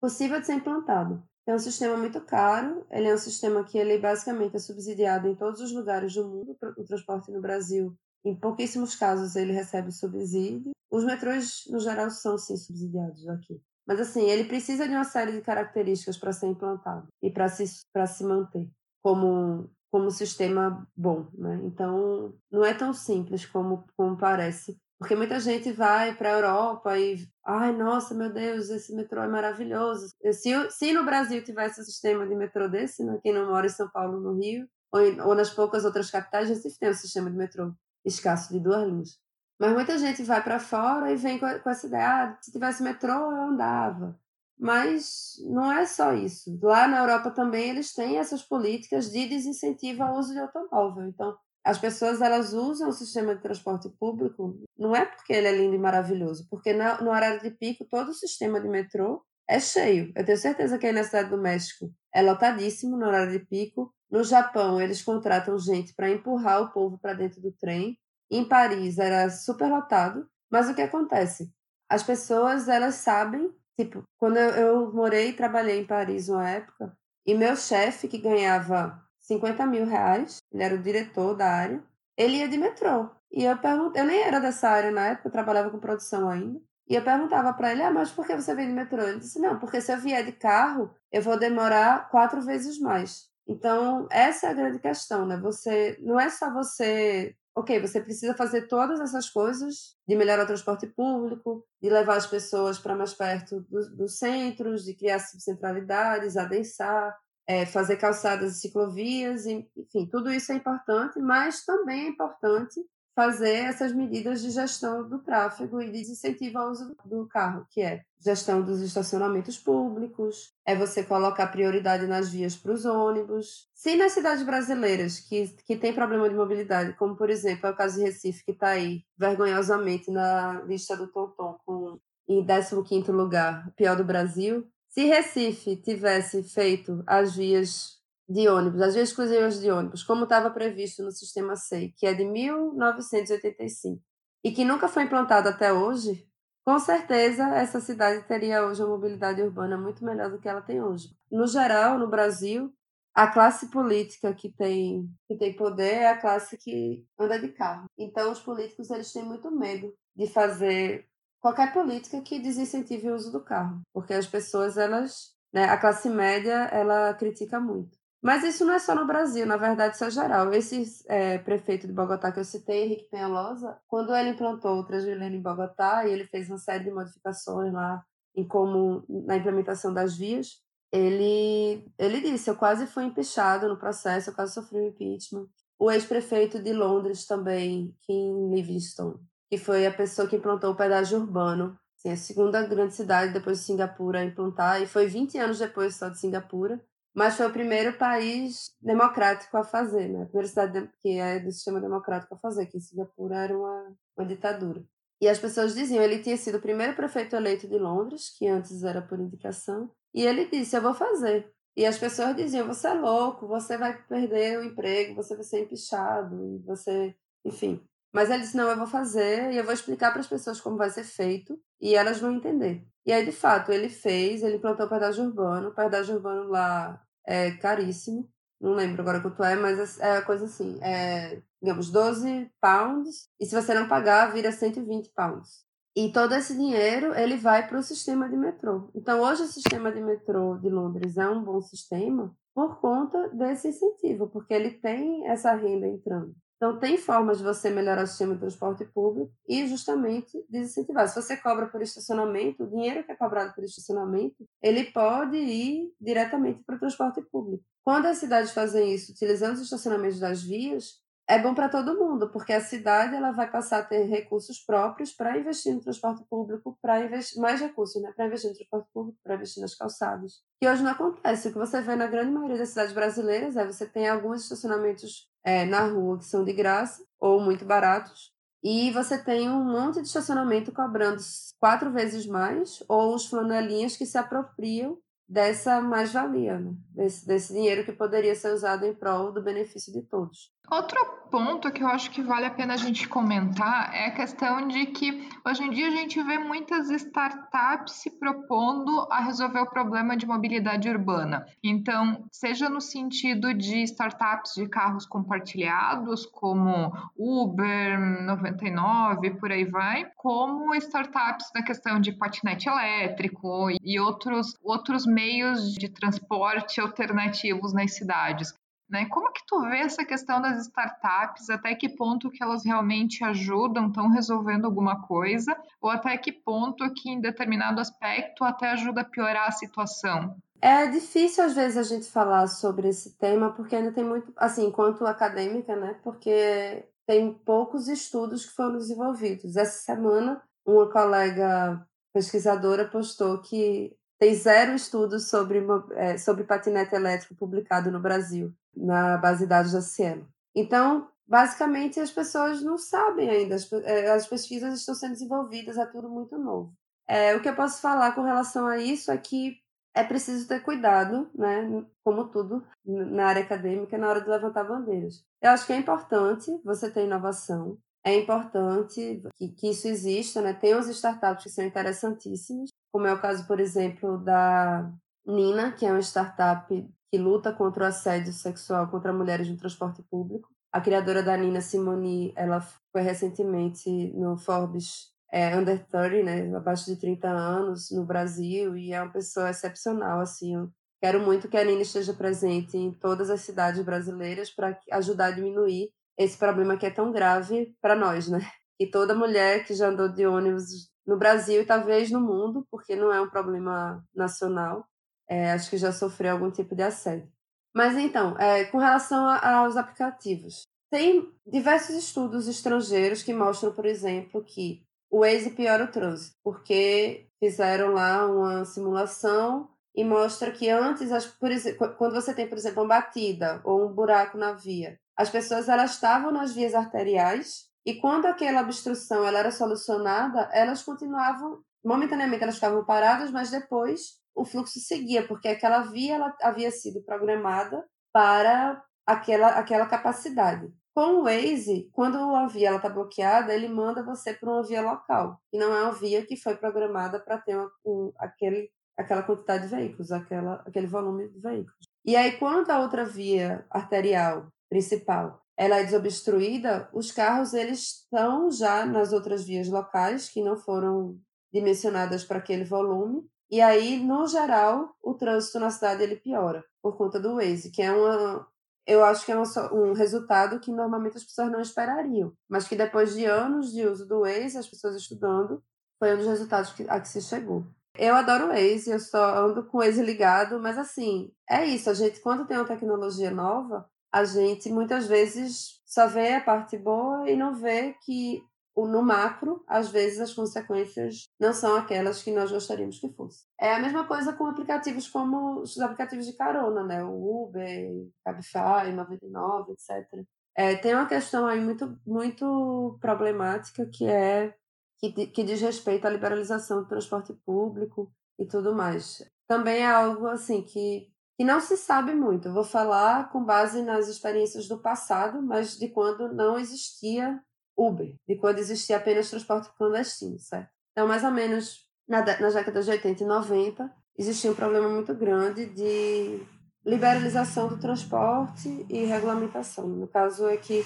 [0.00, 1.22] possível de ser implantado.
[1.46, 5.34] É um sistema muito caro, ele é um sistema que ele basicamente é subsidiado em
[5.34, 10.70] todos os lugares do mundo, o transporte no Brasil, em pouquíssimos casos ele recebe subsídio.
[10.90, 13.60] Os metrôs, no geral, são sim subsidiados aqui.
[13.88, 17.66] Mas assim, ele precisa de uma série de características para ser implantado e para se,
[17.66, 18.68] se manter
[19.02, 21.60] como como sistema bom, né?
[21.64, 24.78] Então, não é tão simples como, como parece.
[24.98, 29.28] Porque muita gente vai para a Europa e, ai, nossa, meu Deus, esse metrô é
[29.28, 30.08] maravilhoso.
[30.32, 33.18] Se, se no Brasil tivesse um sistema de metrô desse, né?
[33.22, 36.78] quem não mora em São Paulo, no Rio, ou, ou nas poucas outras capitais, Recife
[36.78, 37.72] tem um sistema de metrô
[38.04, 39.18] escasso de duas linhas.
[39.58, 43.12] Mas muita gente vai para fora e vem com, essa ideia, ah, se tivesse metrô,
[43.12, 44.18] eu andava.
[44.58, 46.58] Mas não é só isso.
[46.62, 51.06] Lá na Europa também eles têm essas políticas de desincentivo ao uso de automóvel.
[51.06, 55.52] Então, as pessoas elas usam o sistema de transporte público não é porque ele é
[55.52, 60.12] lindo e maravilhoso, porque no horário de pico todo o sistema de metrô é cheio.
[60.16, 63.92] Eu tenho certeza que aí na cidade do México é lotadíssimo no horário de pico.
[64.10, 67.98] No Japão eles contratam gente para empurrar o povo para dentro do trem.
[68.30, 70.28] Em Paris era super lotado.
[70.50, 71.52] Mas o que acontece?
[71.88, 76.92] As pessoas elas sabem Tipo, quando eu, morei e trabalhei em Paris uma época,
[77.24, 81.80] e meu chefe, que ganhava 50 mil reais, ele era o diretor da área,
[82.16, 83.08] ele ia de metrô.
[83.30, 86.60] E eu perguntei, eu nem era dessa área na época, eu trabalhava com produção ainda.
[86.88, 89.00] E eu perguntava para ele, ah, mas por que você vem de metrô?
[89.00, 93.28] Ele disse, não, porque se eu vier de carro, eu vou demorar quatro vezes mais.
[93.46, 95.36] Então, essa é a grande questão, né?
[95.36, 100.46] Você, não é só você ok, você precisa fazer todas essas coisas de melhorar o
[100.46, 106.36] transporte público, de levar as pessoas para mais perto dos do centros, de criar subcentralidades,
[106.36, 107.16] adensar,
[107.48, 112.80] é, fazer calçadas e ciclovias, enfim, tudo isso é importante, mas também é importante
[113.18, 117.80] fazer essas medidas de gestão do tráfego e de incentivo ao uso do carro, que
[117.80, 123.66] é gestão dos estacionamentos públicos, é você colocar prioridade nas vias para os ônibus.
[123.74, 127.76] Se nas cidades brasileiras que, que tem problema de mobilidade, como por exemplo é o
[127.76, 133.68] caso de Recife, que está aí vergonhosamente na lista do Tonton com em 15º lugar,
[133.74, 137.97] pior do Brasil, se Recife tivesse feito as vias
[138.28, 142.12] de ônibus, as vias exclusivas de ônibus, como estava previsto no sistema SEI, que é
[142.12, 144.02] de 1985,
[144.44, 146.28] e que nunca foi implantado até hoje,
[146.64, 150.82] com certeza essa cidade teria hoje uma mobilidade urbana muito melhor do que ela tem
[150.82, 151.08] hoje.
[151.32, 152.70] No geral, no Brasil,
[153.14, 157.86] a classe política que tem, que tem poder é a classe que anda de carro.
[157.98, 161.08] Então, os políticos eles têm muito medo de fazer
[161.40, 166.08] qualquer política que desincentive o uso do carro, porque as pessoas, elas, né, a classe
[166.08, 167.97] média, ela critica muito.
[168.20, 170.52] Mas isso não é só no Brasil, na verdade isso é geral.
[170.52, 175.38] Esse é, prefeito de Bogotá que eu citei, Henrique Penhalosa, quando ele implantou o Transmilenio
[175.38, 178.04] em Bogotá e ele fez uma série de modificações lá
[178.34, 180.60] em como na implementação das vias,
[180.92, 185.46] ele ele disse, eu quase fui empichado no processo, eu quase sofri um impeachment.
[185.78, 189.14] O ex-prefeito de Londres também, Kim Livingstone,
[189.48, 193.58] que foi a pessoa que implantou o pedágio urbano, assim, a segunda grande cidade depois
[193.60, 196.80] de Singapura a implantar, e foi 20 anos depois só de Singapura
[197.14, 200.22] mas foi o primeiro país democrático a fazer, né?
[200.22, 204.26] A primeira cidade que é do sistema democrático a fazer, que Singapura era uma, uma
[204.26, 204.84] ditadura.
[205.20, 208.84] E as pessoas diziam, ele tinha sido o primeiro prefeito eleito de Londres, que antes
[208.84, 211.52] era por indicação, e ele disse, eu vou fazer.
[211.76, 215.60] E as pessoas diziam, você é louco, você vai perder o emprego, você vai ser
[215.60, 217.82] empichado, e você, enfim.
[218.12, 220.76] Mas ele disse, não, eu vou fazer, e eu vou explicar para as pessoas como
[220.76, 222.84] vai ser feito, e elas vão entender.
[223.08, 227.02] E aí, de fato, ele fez, ele plantou o pedágio urbano, o pedágio urbano lá
[227.26, 228.28] é caríssimo,
[228.60, 233.46] não lembro agora quanto é, mas é, é coisa assim, é, digamos, 12 pounds, e
[233.46, 235.64] se você não pagar, vira 120 pounds.
[235.96, 238.90] E todo esse dinheiro, ele vai para o sistema de metrô.
[238.94, 243.68] Então, hoje o sistema de metrô de Londres é um bom sistema por conta desse
[243.68, 246.36] incentivo, porque ele tem essa renda entrando.
[246.58, 251.08] Então, tem formas de você melhorar o sistema de transporte público e justamente desincentivar.
[251.08, 255.94] Se você cobra por estacionamento, o dinheiro que é cobrado por estacionamento, ele pode ir
[256.00, 257.62] diretamente para o transporte público.
[257.84, 262.30] Quando as cidades fazem isso utilizando os estacionamentos das vias, é bom para todo mundo,
[262.30, 266.78] porque a cidade ela vai passar a ter recursos próprios para investir no transporte público,
[266.80, 268.10] para investir mais recursos, né?
[268.16, 270.40] Para investir no transporte público, para investir nas calçadas.
[270.58, 271.48] Que hoje não acontece.
[271.48, 275.28] O que você vê na grande maioria das cidades brasileiras é você tem alguns estacionamentos
[275.44, 278.32] é, na rua que são de graça ou muito baratos.
[278.62, 281.20] E você tem um monte de estacionamento cobrando
[281.60, 286.72] quatro vezes mais, ou os flanelinhas que se apropriam dessa mais-valia, né?
[286.90, 290.50] desse, desse dinheiro que poderia ser usado em prol do benefício de todos.
[290.70, 294.68] Outro ponto que eu acho que vale a pena a gente comentar é a questão
[294.68, 299.70] de que hoje em dia a gente vê muitas startups se propondo a resolver o
[299.70, 301.46] problema de mobilidade urbana.
[301.64, 310.10] Então, seja no sentido de startups de carros compartilhados, como Uber, 99, por aí vai,
[310.16, 317.94] como startups na questão de patinete elétrico e outros, outros meios de transporte alternativos nas
[317.94, 318.52] cidades.
[318.88, 319.04] Né?
[319.06, 321.50] Como que tu vê essa questão das startups?
[321.50, 325.54] Até que ponto que elas realmente ajudam, estão resolvendo alguma coisa?
[325.80, 330.36] Ou até que ponto que em determinado aspecto até ajuda a piorar a situação?
[330.60, 334.66] É difícil às vezes a gente falar sobre esse tema porque ainda tem muito, assim,
[334.66, 335.94] enquanto acadêmica, né?
[336.02, 339.56] Porque tem poucos estudos que foram desenvolvidos.
[339.56, 347.36] Essa semana, uma colega pesquisadora postou que tem zero estudos sobre, é, sobre patinete elétrico
[347.36, 350.26] publicado no Brasil na base de dados da Cielo.
[350.54, 355.86] Então, basicamente, as pessoas não sabem ainda, as, é, as pesquisas estão sendo desenvolvidas, é
[355.86, 356.72] tudo muito novo.
[357.06, 359.56] É, o que eu posso falar com relação a isso é que
[359.94, 365.24] é preciso ter cuidado, né, como tudo na área acadêmica, na hora de levantar bandeiras.
[365.40, 370.52] Eu acho que é importante você ter inovação, é importante que, que isso exista, né?
[370.54, 374.90] Tem os startups que são interessantíssimos, como é o caso, por exemplo, da
[375.26, 376.66] Nina, que é uma startup
[377.10, 380.48] que luta contra o assédio sexual contra mulheres no transporte público.
[380.72, 382.60] A criadora da Nina Simoni, ela
[382.92, 388.92] foi recentemente no Forbes é, Under 30, né, abaixo de 30 anos, no Brasil, e
[388.92, 390.54] é uma pessoa excepcional, assim.
[390.54, 395.26] Eu quero muito que a Nina esteja presente em todas as cidades brasileiras para ajudar
[395.26, 398.40] a diminuir esse problema que é tão grave para nós, né?
[398.80, 402.94] E toda mulher que já andou de ônibus no Brasil e talvez no mundo, porque
[402.94, 404.86] não é um problema nacional,
[405.28, 407.30] é, acho que já sofreu algum tipo de assédio.
[407.74, 413.84] Mas então, é, com relação a, aos aplicativos, tem diversos estudos estrangeiros que mostram, por
[413.84, 420.68] exemplo, que o Waze piora o trânsito, porque fizeram lá uma simulação e mostra que
[420.68, 424.52] antes, as, por exemplo, quando você tem, por exemplo, uma batida ou um buraco na
[424.52, 430.48] via, as pessoas elas estavam nas vias arteriais e quando aquela obstrução ela era solucionada,
[430.52, 436.34] elas continuavam momentaneamente elas ficavam paradas, mas depois o fluxo seguia, porque aquela via ela
[436.42, 440.72] havia sido programada para aquela, aquela capacidade.
[440.94, 445.40] Com o Waze, quando a via está bloqueada, ele manda você para uma via local,
[445.52, 449.68] e não é uma via que foi programada para ter uma, um, aquele, aquela quantidade
[449.68, 451.88] de veículos, aquela, aquele volume de veículos.
[452.04, 458.48] E aí, quando a outra via arterial principal ela é desobstruída, os carros eles estão
[458.48, 461.18] já nas outras vias locais que não foram
[461.52, 466.96] dimensionadas para aquele volume e aí, no geral, o trânsito na cidade ele piora por
[466.96, 468.46] conta do Waze, que é uma.
[468.86, 472.76] Eu acho que é um, um resultado que normalmente as pessoas não esperariam, mas que
[472.76, 475.62] depois de anos de uso do Waze, as pessoas estudando,
[475.98, 477.66] foi um dos resultados que, a que se chegou.
[477.94, 481.90] Eu adoro o Waze, eu só ando com o Waze ligado, mas assim, é isso.
[481.90, 486.78] A gente, quando tem uma tecnologia nova, a gente muitas vezes só vê a parte
[486.78, 488.42] boa e não vê que
[488.86, 493.46] no macro, às vezes as consequências não são aquelas que nós gostaríamos que fossem.
[493.60, 497.02] É a mesma coisa com aplicativos como os aplicativos de carona, né?
[497.02, 500.24] O Uber, Cabify, 99, etc.
[500.56, 504.54] É, tem uma questão aí muito, muito problemática que é
[504.98, 509.24] que, que diz respeito à liberalização do transporte público e tudo mais.
[509.46, 512.48] Também é algo assim que, que não se sabe muito.
[512.48, 517.40] Eu vou falar com base nas experiências do passado, mas de quando não existia
[517.78, 520.70] Uber, de quando existia apenas transporte clandestino, certo?
[520.90, 525.14] Então, mais ou menos na, nas décadas de 80 e 90, existia um problema muito
[525.14, 526.42] grande de
[526.84, 529.86] liberalização do transporte e regulamentação.
[529.86, 530.84] No caso é que,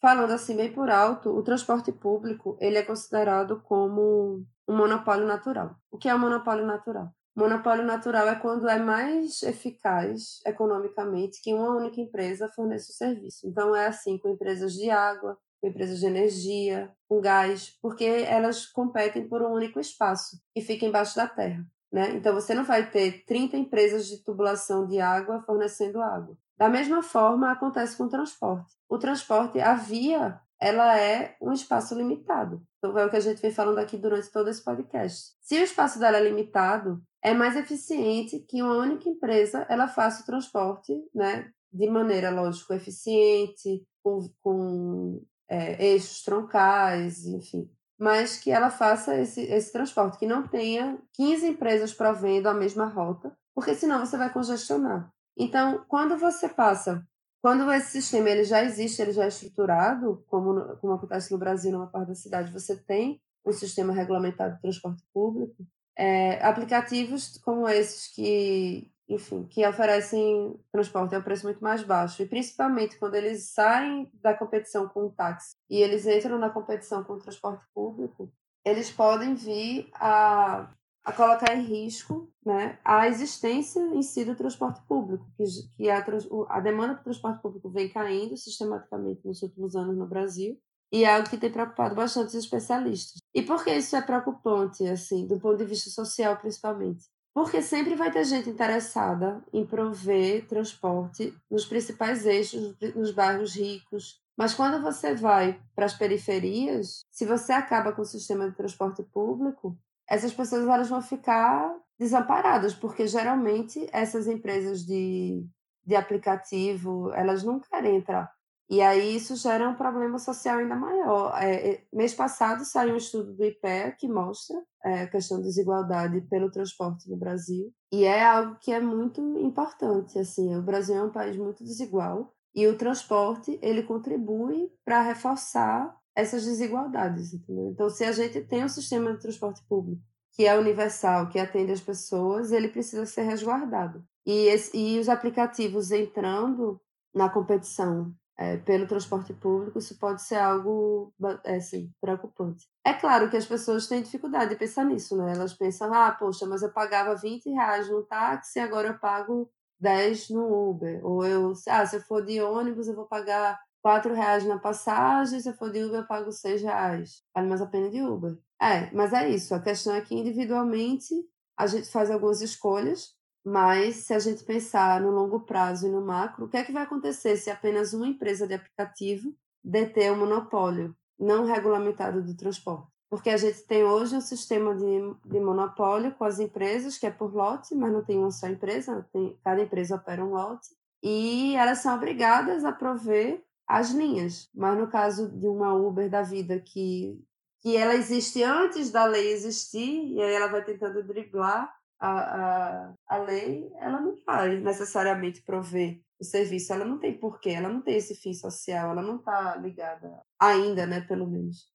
[0.00, 5.76] falando assim bem por alto, o transporte público ele é considerado como um monopólio natural.
[5.90, 7.10] O que é um monopólio natural?
[7.36, 13.46] Monopólio natural é quando é mais eficaz economicamente que uma única empresa fornece o serviço.
[13.46, 18.66] Então, é assim com empresas de água, com empresas de energia, com gás, porque elas
[18.66, 21.64] competem por um único espaço e fica embaixo da terra.
[21.90, 22.10] Né?
[22.16, 26.36] Então, você não vai ter 30 empresas de tubulação de água fornecendo água.
[26.58, 28.74] Da mesma forma, acontece com o transporte.
[28.88, 32.62] O transporte, a via, ela é um espaço limitado.
[32.78, 35.32] Então, é o que a gente vem falando aqui durante todo esse podcast.
[35.40, 40.22] Se o espaço dela é limitado, é mais eficiente que uma única empresa ela faça
[40.22, 48.50] o transporte, né, de maneira, lógico, eficiente, com, com é, eixos troncais, enfim, mas que
[48.50, 53.74] ela faça esse, esse transporte, que não tenha 15 empresas provendo a mesma rota, porque
[53.74, 55.12] senão você vai congestionar.
[55.36, 57.06] Então, quando você passa,
[57.42, 61.72] quando esse sistema ele já existe, ele já é estruturado, como, como acontece no Brasil,
[61.72, 65.66] numa parte da cidade, você tem um sistema regulamentado de transporte público,
[65.96, 72.22] é, aplicativos como esses que, enfim, que oferecem transporte a um preço muito mais baixo
[72.22, 77.04] e principalmente quando eles saem da competição com o táxi e eles entram na competição
[77.04, 78.32] com o transporte público,
[78.64, 80.70] eles podem vir a,
[81.04, 85.44] a colocar em risco né, a existência em si do transporte público, que,
[85.76, 86.04] que a,
[86.48, 90.58] a demanda do transporte público vem caindo sistematicamente nos últimos anos no Brasil
[90.90, 93.18] e é algo que tem preocupado bastante os especialistas.
[93.34, 97.04] E por que isso é preocupante, assim, do ponto de vista social, principalmente?
[97.34, 104.22] Porque sempre vai ter gente interessada em prover transporte nos principais eixos, nos bairros ricos.
[104.36, 109.02] Mas quando você vai para as periferias, se você acaba com o sistema de transporte
[109.02, 109.76] público,
[110.08, 115.44] essas pessoas elas vão ficar desamparadas, porque geralmente essas empresas de,
[115.84, 118.33] de aplicativo, elas não querem entrar
[118.68, 121.34] e aí isso gera um problema social ainda maior.
[121.42, 125.44] É, é mês passado saiu um estudo do IPEA que mostra é, a questão de
[125.44, 127.72] desigualdade pelo transporte no Brasil.
[127.92, 130.18] E é algo que é muito importante.
[130.18, 135.94] Assim, o Brasil é um país muito desigual e o transporte ele contribui para reforçar
[136.16, 137.34] essas desigualdades.
[137.34, 137.68] Entendeu?
[137.68, 140.02] Então, se a gente tem um sistema de transporte público
[140.32, 144.04] que é universal, que atende as pessoas, ele precisa ser resguardado.
[144.26, 146.80] E, esse, e os aplicativos entrando
[147.14, 151.12] na competição é, pelo transporte público, isso pode ser algo
[151.44, 152.66] é, assim, preocupante.
[152.84, 155.32] É claro que as pessoas têm dificuldade de pensar nisso, né?
[155.32, 160.30] Elas pensam, ah, poxa, mas eu pagava 20 reais no táxi, agora eu pago 10
[160.30, 161.04] no Uber.
[161.04, 165.38] Ou eu, ah, se eu for de ônibus, eu vou pagar 4 reais na passagem,
[165.38, 167.22] se eu for de Uber, eu pago 6 reais.
[167.34, 168.36] Vale mais a pena de Uber.
[168.60, 169.54] É, mas é isso.
[169.54, 171.14] A questão é que individualmente
[171.56, 173.14] a gente faz algumas escolhas
[173.44, 176.72] mas se a gente pensar no longo prazo e no macro, o que é que
[176.72, 182.88] vai acontecer se apenas uma empresa de aplicativo deter o monopólio não regulamentado do transporte?
[183.10, 187.10] Porque a gente tem hoje um sistema de, de monopólio com as empresas, que é
[187.10, 190.68] por lote, mas não tem uma só empresa, tem, cada empresa opera um lote,
[191.02, 194.48] e elas são obrigadas a prover as linhas.
[194.54, 197.22] Mas no caso de uma Uber da vida que,
[197.60, 201.72] que ela existe antes da lei existir, e aí ela vai tentando driblar
[202.04, 207.50] a, a, a lei ela não vai necessariamente prover o serviço, ela não tem porquê,
[207.50, 211.72] ela não tem esse fim social, ela não está ligada ainda, né, pelo menos.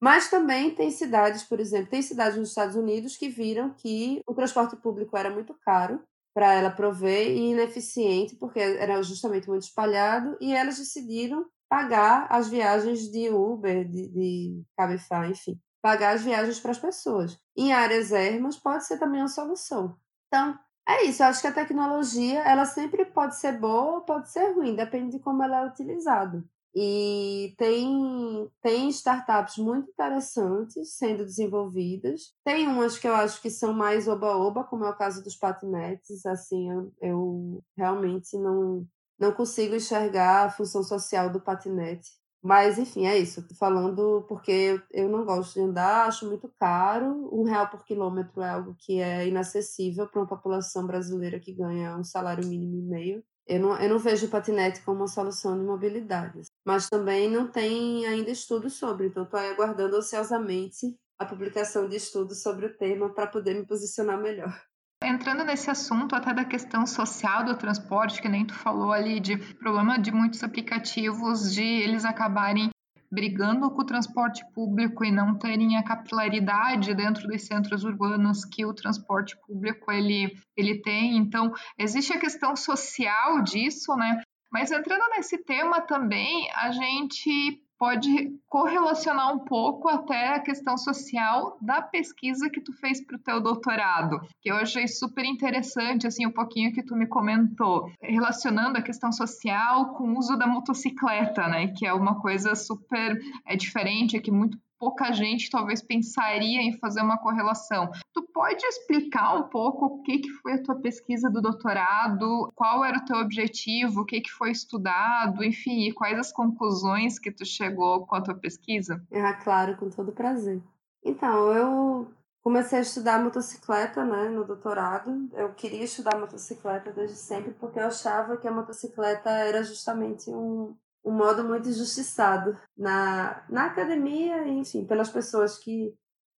[0.00, 4.34] Mas também tem cidades, por exemplo, tem cidades nos Estados Unidos que viram que o
[4.34, 6.02] transporte público era muito caro
[6.34, 12.48] para ela prover e ineficiente, porque era justamente muito espalhado, e elas decidiram pagar as
[12.48, 17.38] viagens de Uber, de, de Cabify, enfim pagar as viagens para as pessoas.
[17.56, 19.96] Em áreas ermas pode ser também uma solução.
[20.26, 20.58] Então,
[20.88, 21.22] é isso.
[21.22, 25.16] Eu acho que a tecnologia, ela sempre pode ser boa ou pode ser ruim, depende
[25.16, 26.44] de como ela é utilizada.
[26.74, 32.34] E tem, tem startups muito interessantes sendo desenvolvidas.
[32.44, 36.24] Tem umas que eu acho que são mais oba-oba, como é o caso dos patinetes.
[36.24, 38.86] Assim, eu, eu realmente não,
[39.18, 42.10] não consigo enxergar a função social do patinete.
[42.42, 43.44] Mas, enfim, é isso.
[43.58, 47.28] Falando porque eu não gosto de andar, acho muito caro.
[47.32, 51.96] Um real por quilômetro é algo que é inacessível para uma população brasileira que ganha
[51.96, 53.24] um salário mínimo e meio.
[53.46, 56.42] Eu não, eu não vejo o patinete como uma solução de mobilidade.
[56.64, 62.42] Mas também não tem ainda estudos sobre, então estou aguardando ansiosamente a publicação de estudos
[62.42, 64.54] sobre o tema para poder me posicionar melhor.
[65.02, 69.36] Entrando nesse assunto até da questão social do transporte, que nem tu falou ali, de
[69.54, 72.68] problema de muitos aplicativos, de eles acabarem
[73.10, 78.66] brigando com o transporte público e não terem a capilaridade dentro dos centros urbanos que
[78.66, 81.16] o transporte público ele, ele tem.
[81.16, 84.20] Então, existe a questão social disso, né?
[84.50, 91.56] Mas entrando nesse tema também, a gente pode correlacionar um pouco até a questão social
[91.60, 96.26] da pesquisa que tu fez para o teu doutorado, que eu achei super interessante, assim,
[96.26, 101.46] um pouquinho que tu me comentou, relacionando a questão social com o uso da motocicleta,
[101.46, 106.78] né, que é uma coisa super é diferente, que muito pouca gente talvez pensaria em
[106.78, 107.90] fazer uma correlação.
[108.14, 112.84] Tu pode explicar um pouco o que, que foi a tua pesquisa do doutorado, qual
[112.84, 117.32] era o teu objetivo, o que, que foi estudado, enfim, e quais as conclusões que
[117.32, 119.02] tu chegou com a tua pesquisa?
[119.12, 120.62] Ah, claro, com todo prazer.
[121.04, 122.10] Então, eu
[122.42, 125.28] comecei a estudar motocicleta, né, no doutorado.
[125.32, 130.74] Eu queria estudar motocicleta desde sempre porque eu achava que a motocicleta era justamente um,
[131.04, 135.94] um modo muito injustiçado na, na academia, enfim, pelas pessoas que,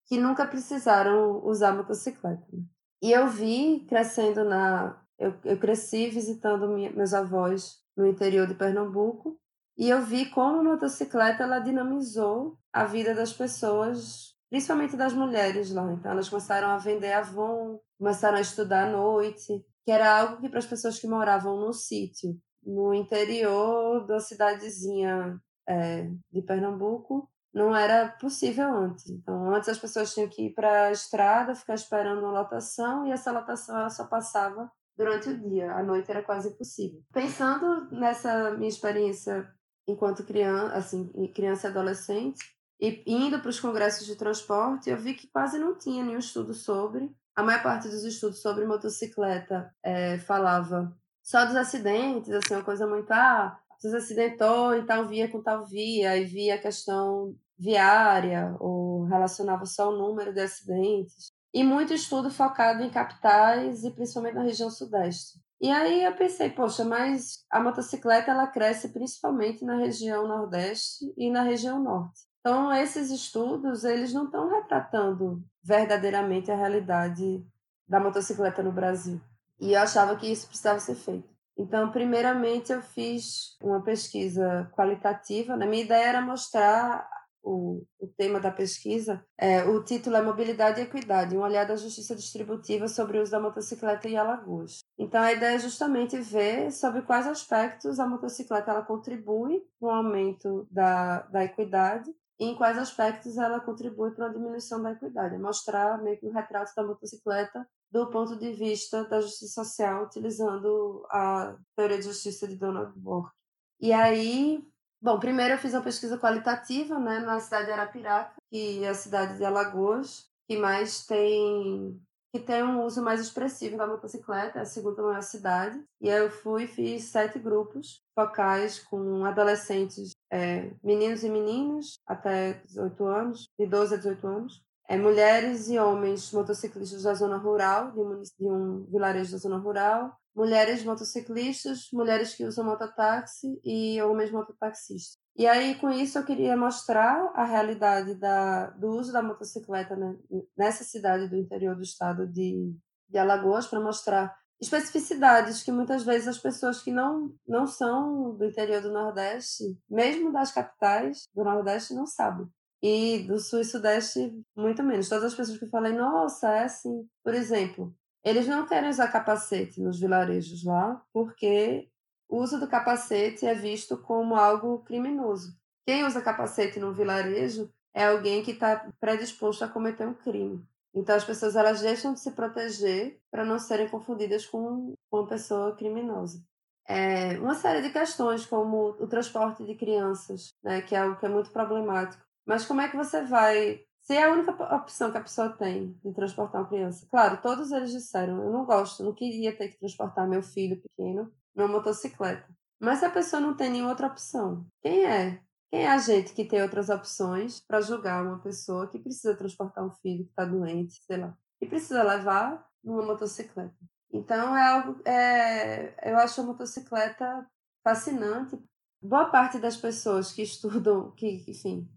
[0.06, 2.44] que nunca precisaram usar motocicleta.
[2.52, 2.62] Né?
[3.02, 5.00] E eu vi crescendo na.
[5.18, 9.38] Eu, eu cresci visitando minha, meus avós no interior de Pernambuco
[9.76, 15.70] e eu vi como a motocicleta ela dinamizou a vida das pessoas, principalmente das mulheres
[15.70, 15.90] lá.
[15.92, 20.48] Então, elas começaram a vender Avon, começaram a estudar à noite, que era algo que
[20.48, 27.74] para as pessoas que moravam no sítio no interior da cidadezinha é, de Pernambuco não
[27.74, 29.08] era possível antes.
[29.10, 33.10] Então, antes as pessoas tinham que ir para a estrada, ficar esperando uma lotação, e
[33.10, 37.02] essa lotação ela só passava durante o dia, à noite era quase impossível.
[37.12, 39.50] Pensando nessa minha experiência
[39.88, 42.38] enquanto criança, assim, criança e adolescente,
[42.80, 46.54] e indo para os congressos de transporte, eu vi que quase não tinha nenhum estudo
[46.54, 47.10] sobre.
[47.34, 50.94] A maior parte dos estudos sobre motocicleta é, falava
[51.30, 55.64] só dos acidentes, assim, uma coisa muito, ah, se acidentou em tal via com tal
[55.64, 61.30] via, e via a questão viária, ou relacionava só o número de acidentes.
[61.54, 65.38] E muito estudo focado em capitais e principalmente na região sudeste.
[65.60, 71.30] E aí eu pensei, poxa, mas a motocicleta ela cresce principalmente na região nordeste e
[71.30, 72.22] na região norte.
[72.40, 77.46] Então esses estudos, eles não estão retratando verdadeiramente a realidade
[77.86, 79.20] da motocicleta no Brasil.
[79.60, 81.28] E eu achava que isso precisava ser feito.
[81.56, 85.56] Então, primeiramente, eu fiz uma pesquisa qualitativa.
[85.56, 87.06] Na minha ideia era mostrar
[87.42, 89.22] o, o tema da pesquisa.
[89.38, 93.32] É, o título é Mobilidade e Equidade, um olhar da justiça distributiva sobre o uso
[93.32, 94.78] da motocicleta em Alagoas.
[94.98, 99.90] Então, a ideia é justamente ver sobre quais aspectos a motocicleta ela contribui para o
[99.90, 105.34] aumento da, da equidade e em quais aspectos ela contribui para a diminuição da equidade.
[105.34, 110.04] É mostrar meio que um retrato da motocicleta do ponto de vista da justiça social,
[110.04, 113.32] utilizando a teoria de justiça de Donald Bork.
[113.80, 114.64] E aí,
[115.00, 118.94] bom, primeiro eu fiz uma pesquisa qualitativa, né, na cidade de Arapiraca, que é a
[118.94, 122.00] cidade de Alagoas, que mais tem
[122.32, 125.82] que tem um uso mais expressivo da motocicleta, é a segunda maior cidade.
[126.00, 131.98] E aí eu fui e fiz sete grupos focais com adolescentes, é, meninos e meninas
[132.06, 137.36] até 18 anos, de 12 a 18 anos, é, mulheres e homens motociclistas da zona
[137.36, 143.60] rural, de um, de um vilarejo da zona rural, mulheres motociclistas, mulheres que usam mototáxi
[143.64, 145.16] e homens mototaxistas.
[145.36, 150.16] E aí, com isso, eu queria mostrar a realidade da, do uso da motocicleta né,
[150.58, 152.74] nessa cidade do interior do estado de,
[153.08, 158.44] de Alagoas, para mostrar especificidades que muitas vezes as pessoas que não, não são do
[158.44, 162.48] interior do Nordeste, mesmo das capitais do Nordeste, não sabem.
[162.82, 165.08] E do sul e sudeste, muito menos.
[165.08, 167.06] Todas as pessoas que eu falei, nossa, é assim.
[167.22, 171.88] Por exemplo, eles não querem usar capacete nos vilarejos lá, porque
[172.28, 175.58] o uso do capacete é visto como algo criminoso.
[175.86, 180.64] Quem usa capacete no vilarejo é alguém que está predisposto a cometer um crime.
[180.94, 185.26] Então as pessoas elas deixam de se proteger para não serem confundidas com, com uma
[185.26, 186.42] pessoa criminosa.
[186.86, 191.26] É, uma série de questões como o transporte de crianças, né, que é algo que
[191.26, 192.22] é muito problemático.
[192.46, 193.80] Mas como é que você vai.
[194.02, 197.06] Se é a única opção que a pessoa tem de transportar uma criança.
[197.10, 201.32] Claro, todos eles disseram: eu não gosto, não queria ter que transportar meu filho pequeno
[201.54, 202.48] numa motocicleta.
[202.80, 205.40] Mas se a pessoa não tem nenhuma outra opção, quem é?
[205.70, 209.84] Quem é a gente que tem outras opções para julgar uma pessoa que precisa transportar
[209.84, 213.76] um filho que está doente, sei lá, e precisa levar numa motocicleta?
[214.12, 215.00] Então é algo.
[215.04, 217.46] É, eu acho a motocicleta
[217.84, 218.58] fascinante.
[219.00, 221.88] Boa parte das pessoas que estudam, que, enfim,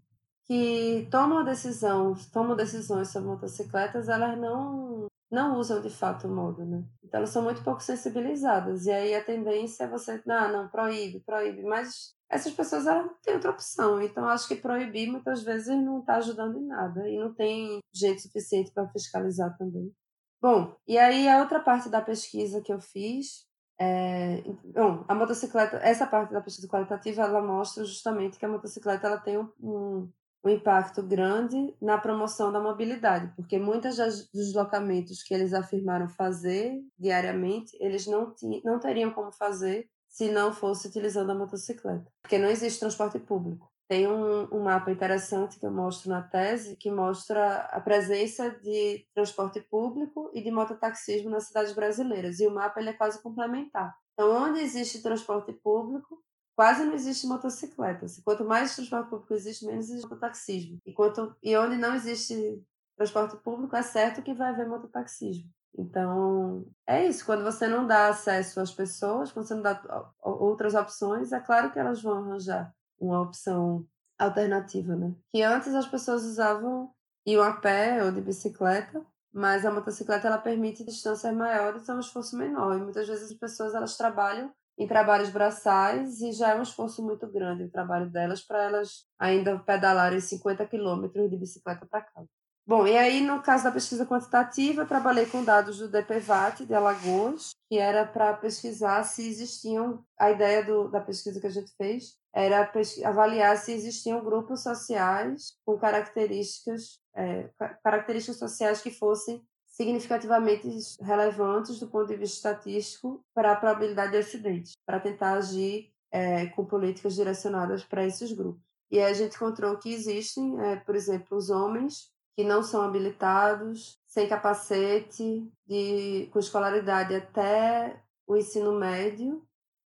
[0.46, 6.64] que tomam decisão, tomam decisões sobre motocicletas, elas não não usam de fato o modo,
[6.64, 6.84] né?
[7.02, 11.20] Então elas são muito pouco sensibilizadas e aí a tendência é você, não, não, proíbe,
[11.26, 14.00] proíbe, mas essas pessoas elas não têm outra opção.
[14.00, 17.08] Então, acho que proibir muitas vezes não está ajudando em nada.
[17.08, 19.92] E não tem gente suficiente para fiscalizar também.
[20.40, 23.46] Bom, e aí a outra parte da pesquisa que eu fiz
[23.80, 29.06] é, bom, a motocicleta, essa parte da pesquisa qualitativa, ela mostra justamente que a motocicleta
[29.06, 30.12] ela tem um, um,
[30.44, 36.78] um impacto grande na promoção da mobilidade, porque muitos dos deslocamentos que eles afirmaram fazer
[36.98, 42.48] diariamente, eles não, não teriam como fazer se não fosse utilizando a motocicleta, porque não
[42.48, 43.68] existe transporte público.
[43.88, 49.06] Tem um, um, mapa interessante que eu mostro na tese, que mostra a presença de
[49.14, 52.40] transporte público e de mototaxismo nas cidades brasileiras.
[52.40, 53.94] E o mapa ele é quase complementar.
[54.14, 56.18] Então, onde existe transporte público,
[56.56, 58.06] quase não existe motocicleta.
[58.06, 60.78] Assim, quanto mais transporte público existe, menos existe mototaxismo.
[60.86, 62.62] E, quanto, e onde não existe
[62.96, 65.50] transporte público, é certo que vai haver mototaxismo.
[65.76, 67.24] Então, é isso.
[67.26, 71.72] Quando você não dá acesso às pessoas, quando você não dá outras opções, é claro
[71.72, 73.84] que elas vão arranjar uma opção
[74.18, 75.12] alternativa, né?
[75.30, 76.90] Que antes as pessoas usavam
[77.26, 82.00] iam a pé ou de bicicleta, mas a motocicleta ela permite distâncias maiores a um
[82.00, 82.76] esforço menor.
[82.78, 87.02] E muitas vezes as pessoas elas trabalham em trabalhos braçais e já é um esforço
[87.02, 92.28] muito grande o trabalho delas para elas ainda pedalarem 50 quilômetros de bicicleta para casa.
[92.66, 96.74] Bom, e aí no caso da pesquisa quantitativa, eu trabalhei com dados do DPVAT de
[96.74, 101.70] Alagoas, que era para pesquisar se existiam, a ideia do, da pesquisa que a gente
[101.76, 102.72] fez era
[103.04, 107.50] avaliar se existiam grupos sociais com características, é,
[107.82, 109.44] características sociais que fossem
[109.74, 110.68] significativamente
[111.00, 116.46] relevantes do ponto de vista estatístico para a probabilidade de acidente, para tentar agir é,
[116.46, 118.62] com políticas direcionadas para esses grupos.
[118.88, 123.98] E a gente encontrou que existem, é, por exemplo, os homens que não são habilitados,
[124.06, 129.44] sem capacete, de, com escolaridade até o ensino médio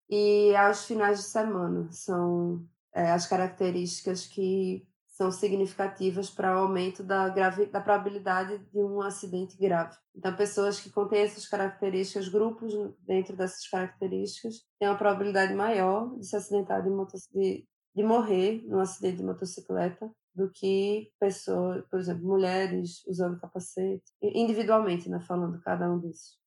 [0.10, 1.90] e aos finais de semana.
[1.92, 2.62] São
[2.94, 4.86] é, as características que
[5.18, 9.98] são significativas para o aumento da, grave, da probabilidade de um acidente grave.
[10.16, 16.28] Então, pessoas que contêm essas características, grupos dentro dessas características, têm uma probabilidade maior de
[16.28, 16.90] se acidentar de,
[17.34, 24.04] de, de morrer num acidente de motocicleta do que pessoas, por exemplo, mulheres usando capacete,
[24.22, 26.38] individualmente, né, falando cada um desses.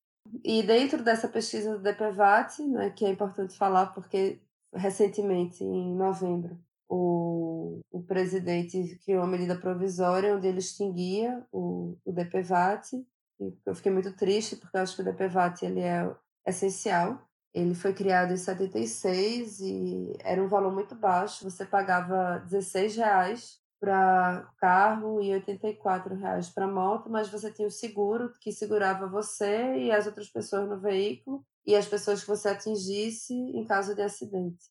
[0.45, 4.39] E dentro dessa pesquisa do DPVAT, né, que é importante falar porque
[4.73, 6.57] recentemente, em novembro,
[6.93, 12.97] o, o presidente criou uma medida provisória onde ele extinguia o, o DPVAT.
[13.39, 16.13] E eu fiquei muito triste porque eu acho que o DPVAT ele é
[16.45, 17.25] essencial.
[17.53, 21.49] Ele foi criado em 76 e era um valor muito baixo.
[21.49, 27.71] Você pagava 16 reais para carro e 84 reais para moto, mas você tinha o
[27.71, 32.49] seguro que segurava você e as outras pessoas no veículo e as pessoas que você
[32.49, 34.70] atingisse em caso de acidente.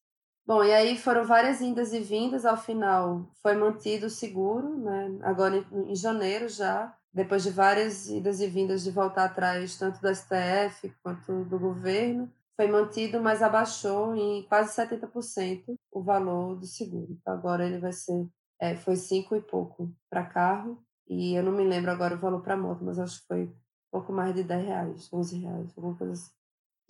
[0.50, 5.16] Bom, e aí foram várias indas e vindas, ao final foi mantido o seguro, né?
[5.22, 10.08] agora em, janeiro já, depois de várias idas e vindas de voltar atrás, tanto do
[10.08, 17.06] STF quanto do governo, foi mantido, mas abaixou em quase 70% o valor do seguro.
[17.12, 18.26] Então agora ele vai ser
[18.58, 20.82] é, foi cinco e pouco para carro.
[21.08, 23.54] E eu não me lembro agora o valor para moto, mas acho que foi
[23.88, 26.39] pouco mais de 10 reais, 11 reais, alguma coisa assim.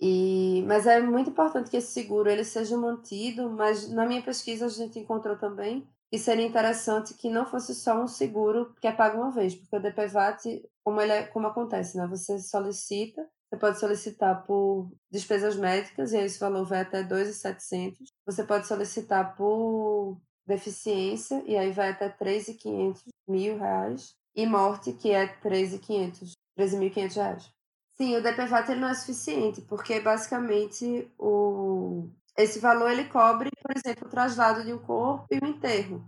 [0.01, 4.65] E, mas é muito importante que esse seguro ele seja mantido, mas na minha pesquisa
[4.65, 8.91] a gente encontrou também que seria interessante que não fosse só um seguro que é
[8.91, 12.05] pago uma vez, porque o DPVAT, como, ele é, como acontece, né?
[12.05, 17.95] você solicita, você pode solicitar por despesas médicas, e aí esse valor vai até 2.700.
[18.25, 25.11] Você pode solicitar por deficiência, e aí vai até 3.500 mil reais, e morte, que
[25.11, 27.60] é 13.500, 13.500 reais.
[28.01, 32.09] Sim, o DPVAT ele não é suficiente, porque basicamente o...
[32.35, 36.03] esse valor ele cobre, por exemplo, o traslado de um corpo e o enterro.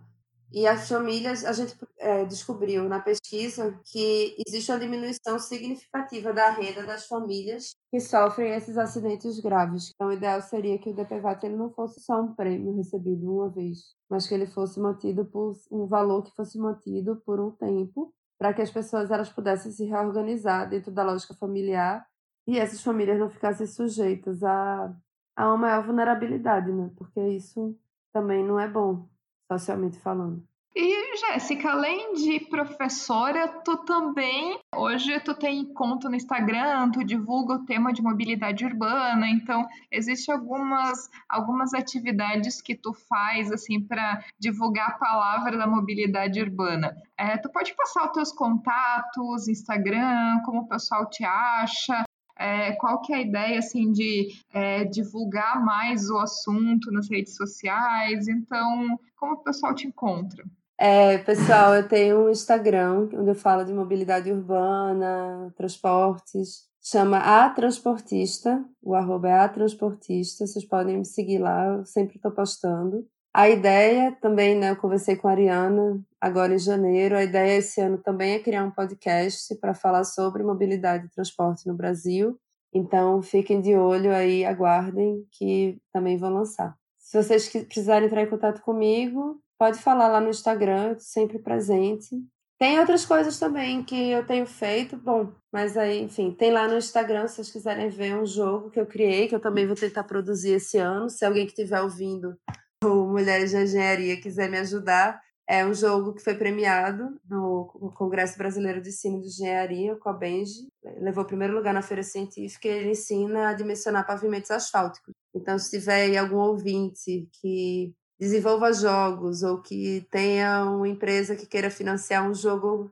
[0.52, 6.50] E as famílias, a gente é, descobriu na pesquisa que existe uma diminuição significativa da
[6.50, 9.92] renda das famílias que sofrem esses acidentes graves.
[9.94, 13.52] Então, o ideal seria que o DPVAT ele não fosse só um prêmio recebido uma
[13.52, 18.12] vez, mas que ele fosse mantido por um valor que fosse mantido por um tempo,
[18.44, 22.06] para que as pessoas elas pudessem se reorganizar dentro da lógica familiar
[22.46, 24.94] e essas famílias não ficassem sujeitas a,
[25.34, 26.92] a uma maior vulnerabilidade, né?
[26.98, 27.74] Porque isso
[28.12, 29.08] também não é bom
[29.50, 30.46] socialmente falando.
[30.76, 37.54] E, Jéssica, além de professora, tu também, hoje tu tem conta no Instagram, tu divulga
[37.54, 44.26] o tema de mobilidade urbana, então existem algumas, algumas atividades que tu faz, assim, para
[44.40, 46.96] divulgar a palavra da mobilidade urbana.
[47.20, 52.04] É, tu pode passar os teus contatos, Instagram, como o pessoal te acha,
[52.36, 57.36] é, qual que é a ideia assim de é, divulgar mais o assunto nas redes
[57.36, 58.28] sociais?
[58.28, 60.44] Então, como o pessoal te encontra?
[60.86, 66.68] É, pessoal, eu tenho um Instagram onde eu falo de mobilidade urbana, transportes.
[66.82, 70.46] Chama A Transportista, o arroba é A Transportista.
[70.46, 73.08] Vocês podem me seguir lá, eu sempre estou postando.
[73.34, 77.80] A ideia também, né, eu conversei com a Ariana agora em janeiro, a ideia esse
[77.80, 82.38] ano também é criar um podcast para falar sobre mobilidade e transporte no Brasil.
[82.74, 86.76] Então, fiquem de olho aí, aguardem que também vou lançar.
[86.98, 92.22] Se vocês precisarem entrar em contato comigo, pode falar lá no Instagram, sempre presente.
[92.60, 96.76] Tem outras coisas também que eu tenho feito, bom, mas aí, enfim, tem lá no
[96.76, 100.04] Instagram, se vocês quiserem ver um jogo que eu criei, que eu também vou tentar
[100.04, 101.10] produzir esse ano.
[101.10, 102.38] Se alguém que estiver ouvindo
[102.84, 108.38] o Mulheres de Engenharia quiser me ajudar, é um jogo que foi premiado no Congresso
[108.38, 110.68] Brasileiro de Ensino de Engenharia, a Benji.
[111.00, 115.14] Levou primeiro lugar na feira científica e ele ensina a dimensionar pavimentos asfálticos.
[115.34, 117.94] Então, se tiver algum ouvinte que
[118.24, 122.90] desenvolva jogos ou que tenha uma empresa que queira financiar um jogo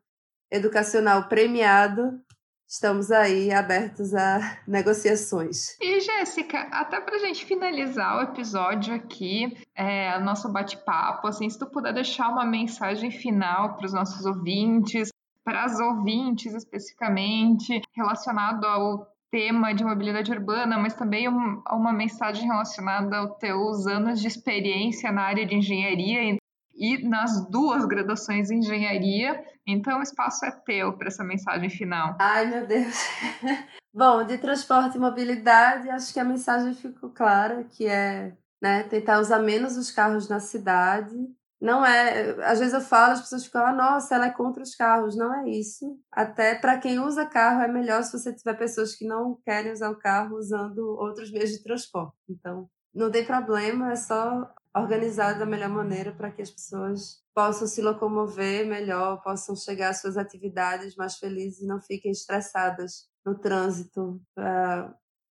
[0.52, 2.20] educacional premiado,
[2.68, 5.78] estamos aí abertos a negociações.
[5.80, 11.58] E Jéssica, até para a gente finalizar o episódio aqui, é, nosso bate-papo, assim, se
[11.58, 15.12] tu puder deixar uma mensagem final para os nossos ouvintes,
[15.46, 22.46] para as ouvintes especificamente, relacionado ao tema de mobilidade urbana, mas também um, uma mensagem
[22.46, 26.38] relacionada aos teus anos de experiência na área de engenharia
[26.76, 29.42] e nas duas graduações em engenharia.
[29.66, 32.18] Então, o espaço é teu para essa mensagem final.
[32.20, 32.96] Ai, meu Deus.
[33.94, 39.20] Bom, de transporte e mobilidade, acho que a mensagem ficou clara, que é né, tentar
[39.20, 41.16] usar menos os carros na cidade.
[41.62, 44.74] Não é, às vezes eu falo, as pessoas ficam, ah, nossa, ela é contra os
[44.74, 45.16] carros.
[45.16, 45.96] Não é isso.
[46.12, 49.92] Até para quem usa carro é melhor se você tiver pessoas que não querem usar
[49.92, 52.18] o carro usando outros meios de transporte.
[52.28, 57.68] Então, não tem problema, é só organizado da melhor maneira para que as pessoas possam
[57.68, 63.38] se locomover melhor, possam chegar às suas atividades mais felizes e não fiquem estressadas no
[63.38, 64.20] trânsito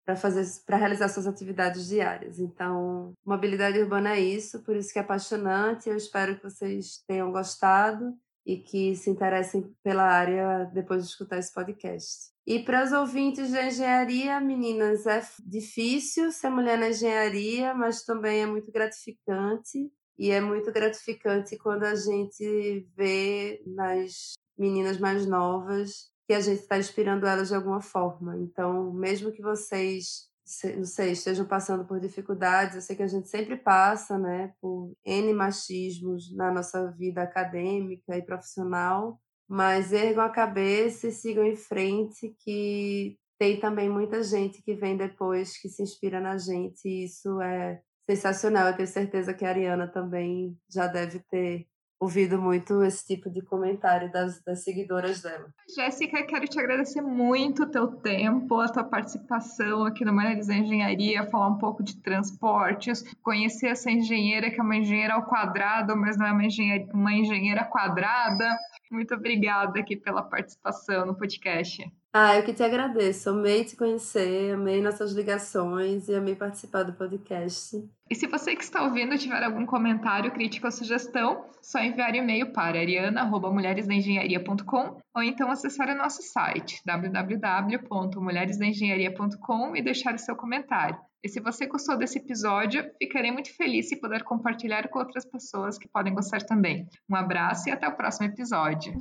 [0.05, 2.38] para fazer para realizar suas atividades diárias.
[2.38, 5.88] Então, mobilidade urbana é isso, por isso que é apaixonante.
[5.88, 11.38] Eu espero que vocês tenham gostado e que se interessem pela área depois de escutar
[11.38, 12.30] esse podcast.
[12.46, 18.42] E para os ouvintes de engenharia, meninas, é difícil ser mulher na engenharia, mas também
[18.42, 19.90] é muito gratificante.
[20.18, 26.61] E é muito gratificante quando a gente vê nas meninas mais novas que a gente
[26.61, 28.37] está inspirando elas de alguma forma.
[28.39, 30.28] Então, mesmo que vocês,
[30.76, 34.93] não sei, estejam passando por dificuldades, eu sei que a gente sempre passa, né, por
[35.05, 41.57] N machismos na nossa vida acadêmica e profissional, mas ergam a cabeça e sigam em
[41.57, 47.07] frente, que tem também muita gente que vem depois que se inspira na gente, e
[47.07, 48.68] isso é sensacional.
[48.68, 51.66] Eu tenho certeza que a Ariana também já deve ter
[52.01, 55.53] ouvido muito esse tipo de comentário das, das seguidoras dela.
[55.76, 61.26] Jéssica, quero te agradecer muito o teu tempo, a tua participação aqui no da Engenharia,
[61.26, 66.16] falar um pouco de transportes, conhecer essa engenheira que é uma engenheira ao quadrado, mas
[66.16, 68.57] não é uma engenheira, uma engenheira quadrada.
[68.90, 71.84] Muito obrigada aqui pela participação no podcast.
[72.12, 73.30] Ah, eu que te agradeço.
[73.30, 77.88] Amei te conhecer, amei nossas ligações e amei participar do podcast.
[78.11, 82.52] E se você que está ouvindo tiver algum comentário, crítica ou sugestão, só enviar e-mail
[82.52, 90.98] para ariana.mulheresdaengenharia.com ou então acessar o nosso site www.mulheresdaengenharia.com e deixar o seu comentário.
[91.22, 95.78] E se você gostou desse episódio, ficarei muito feliz se puder compartilhar com outras pessoas
[95.78, 96.88] que podem gostar também.
[97.08, 98.92] Um abraço e até o próximo episódio.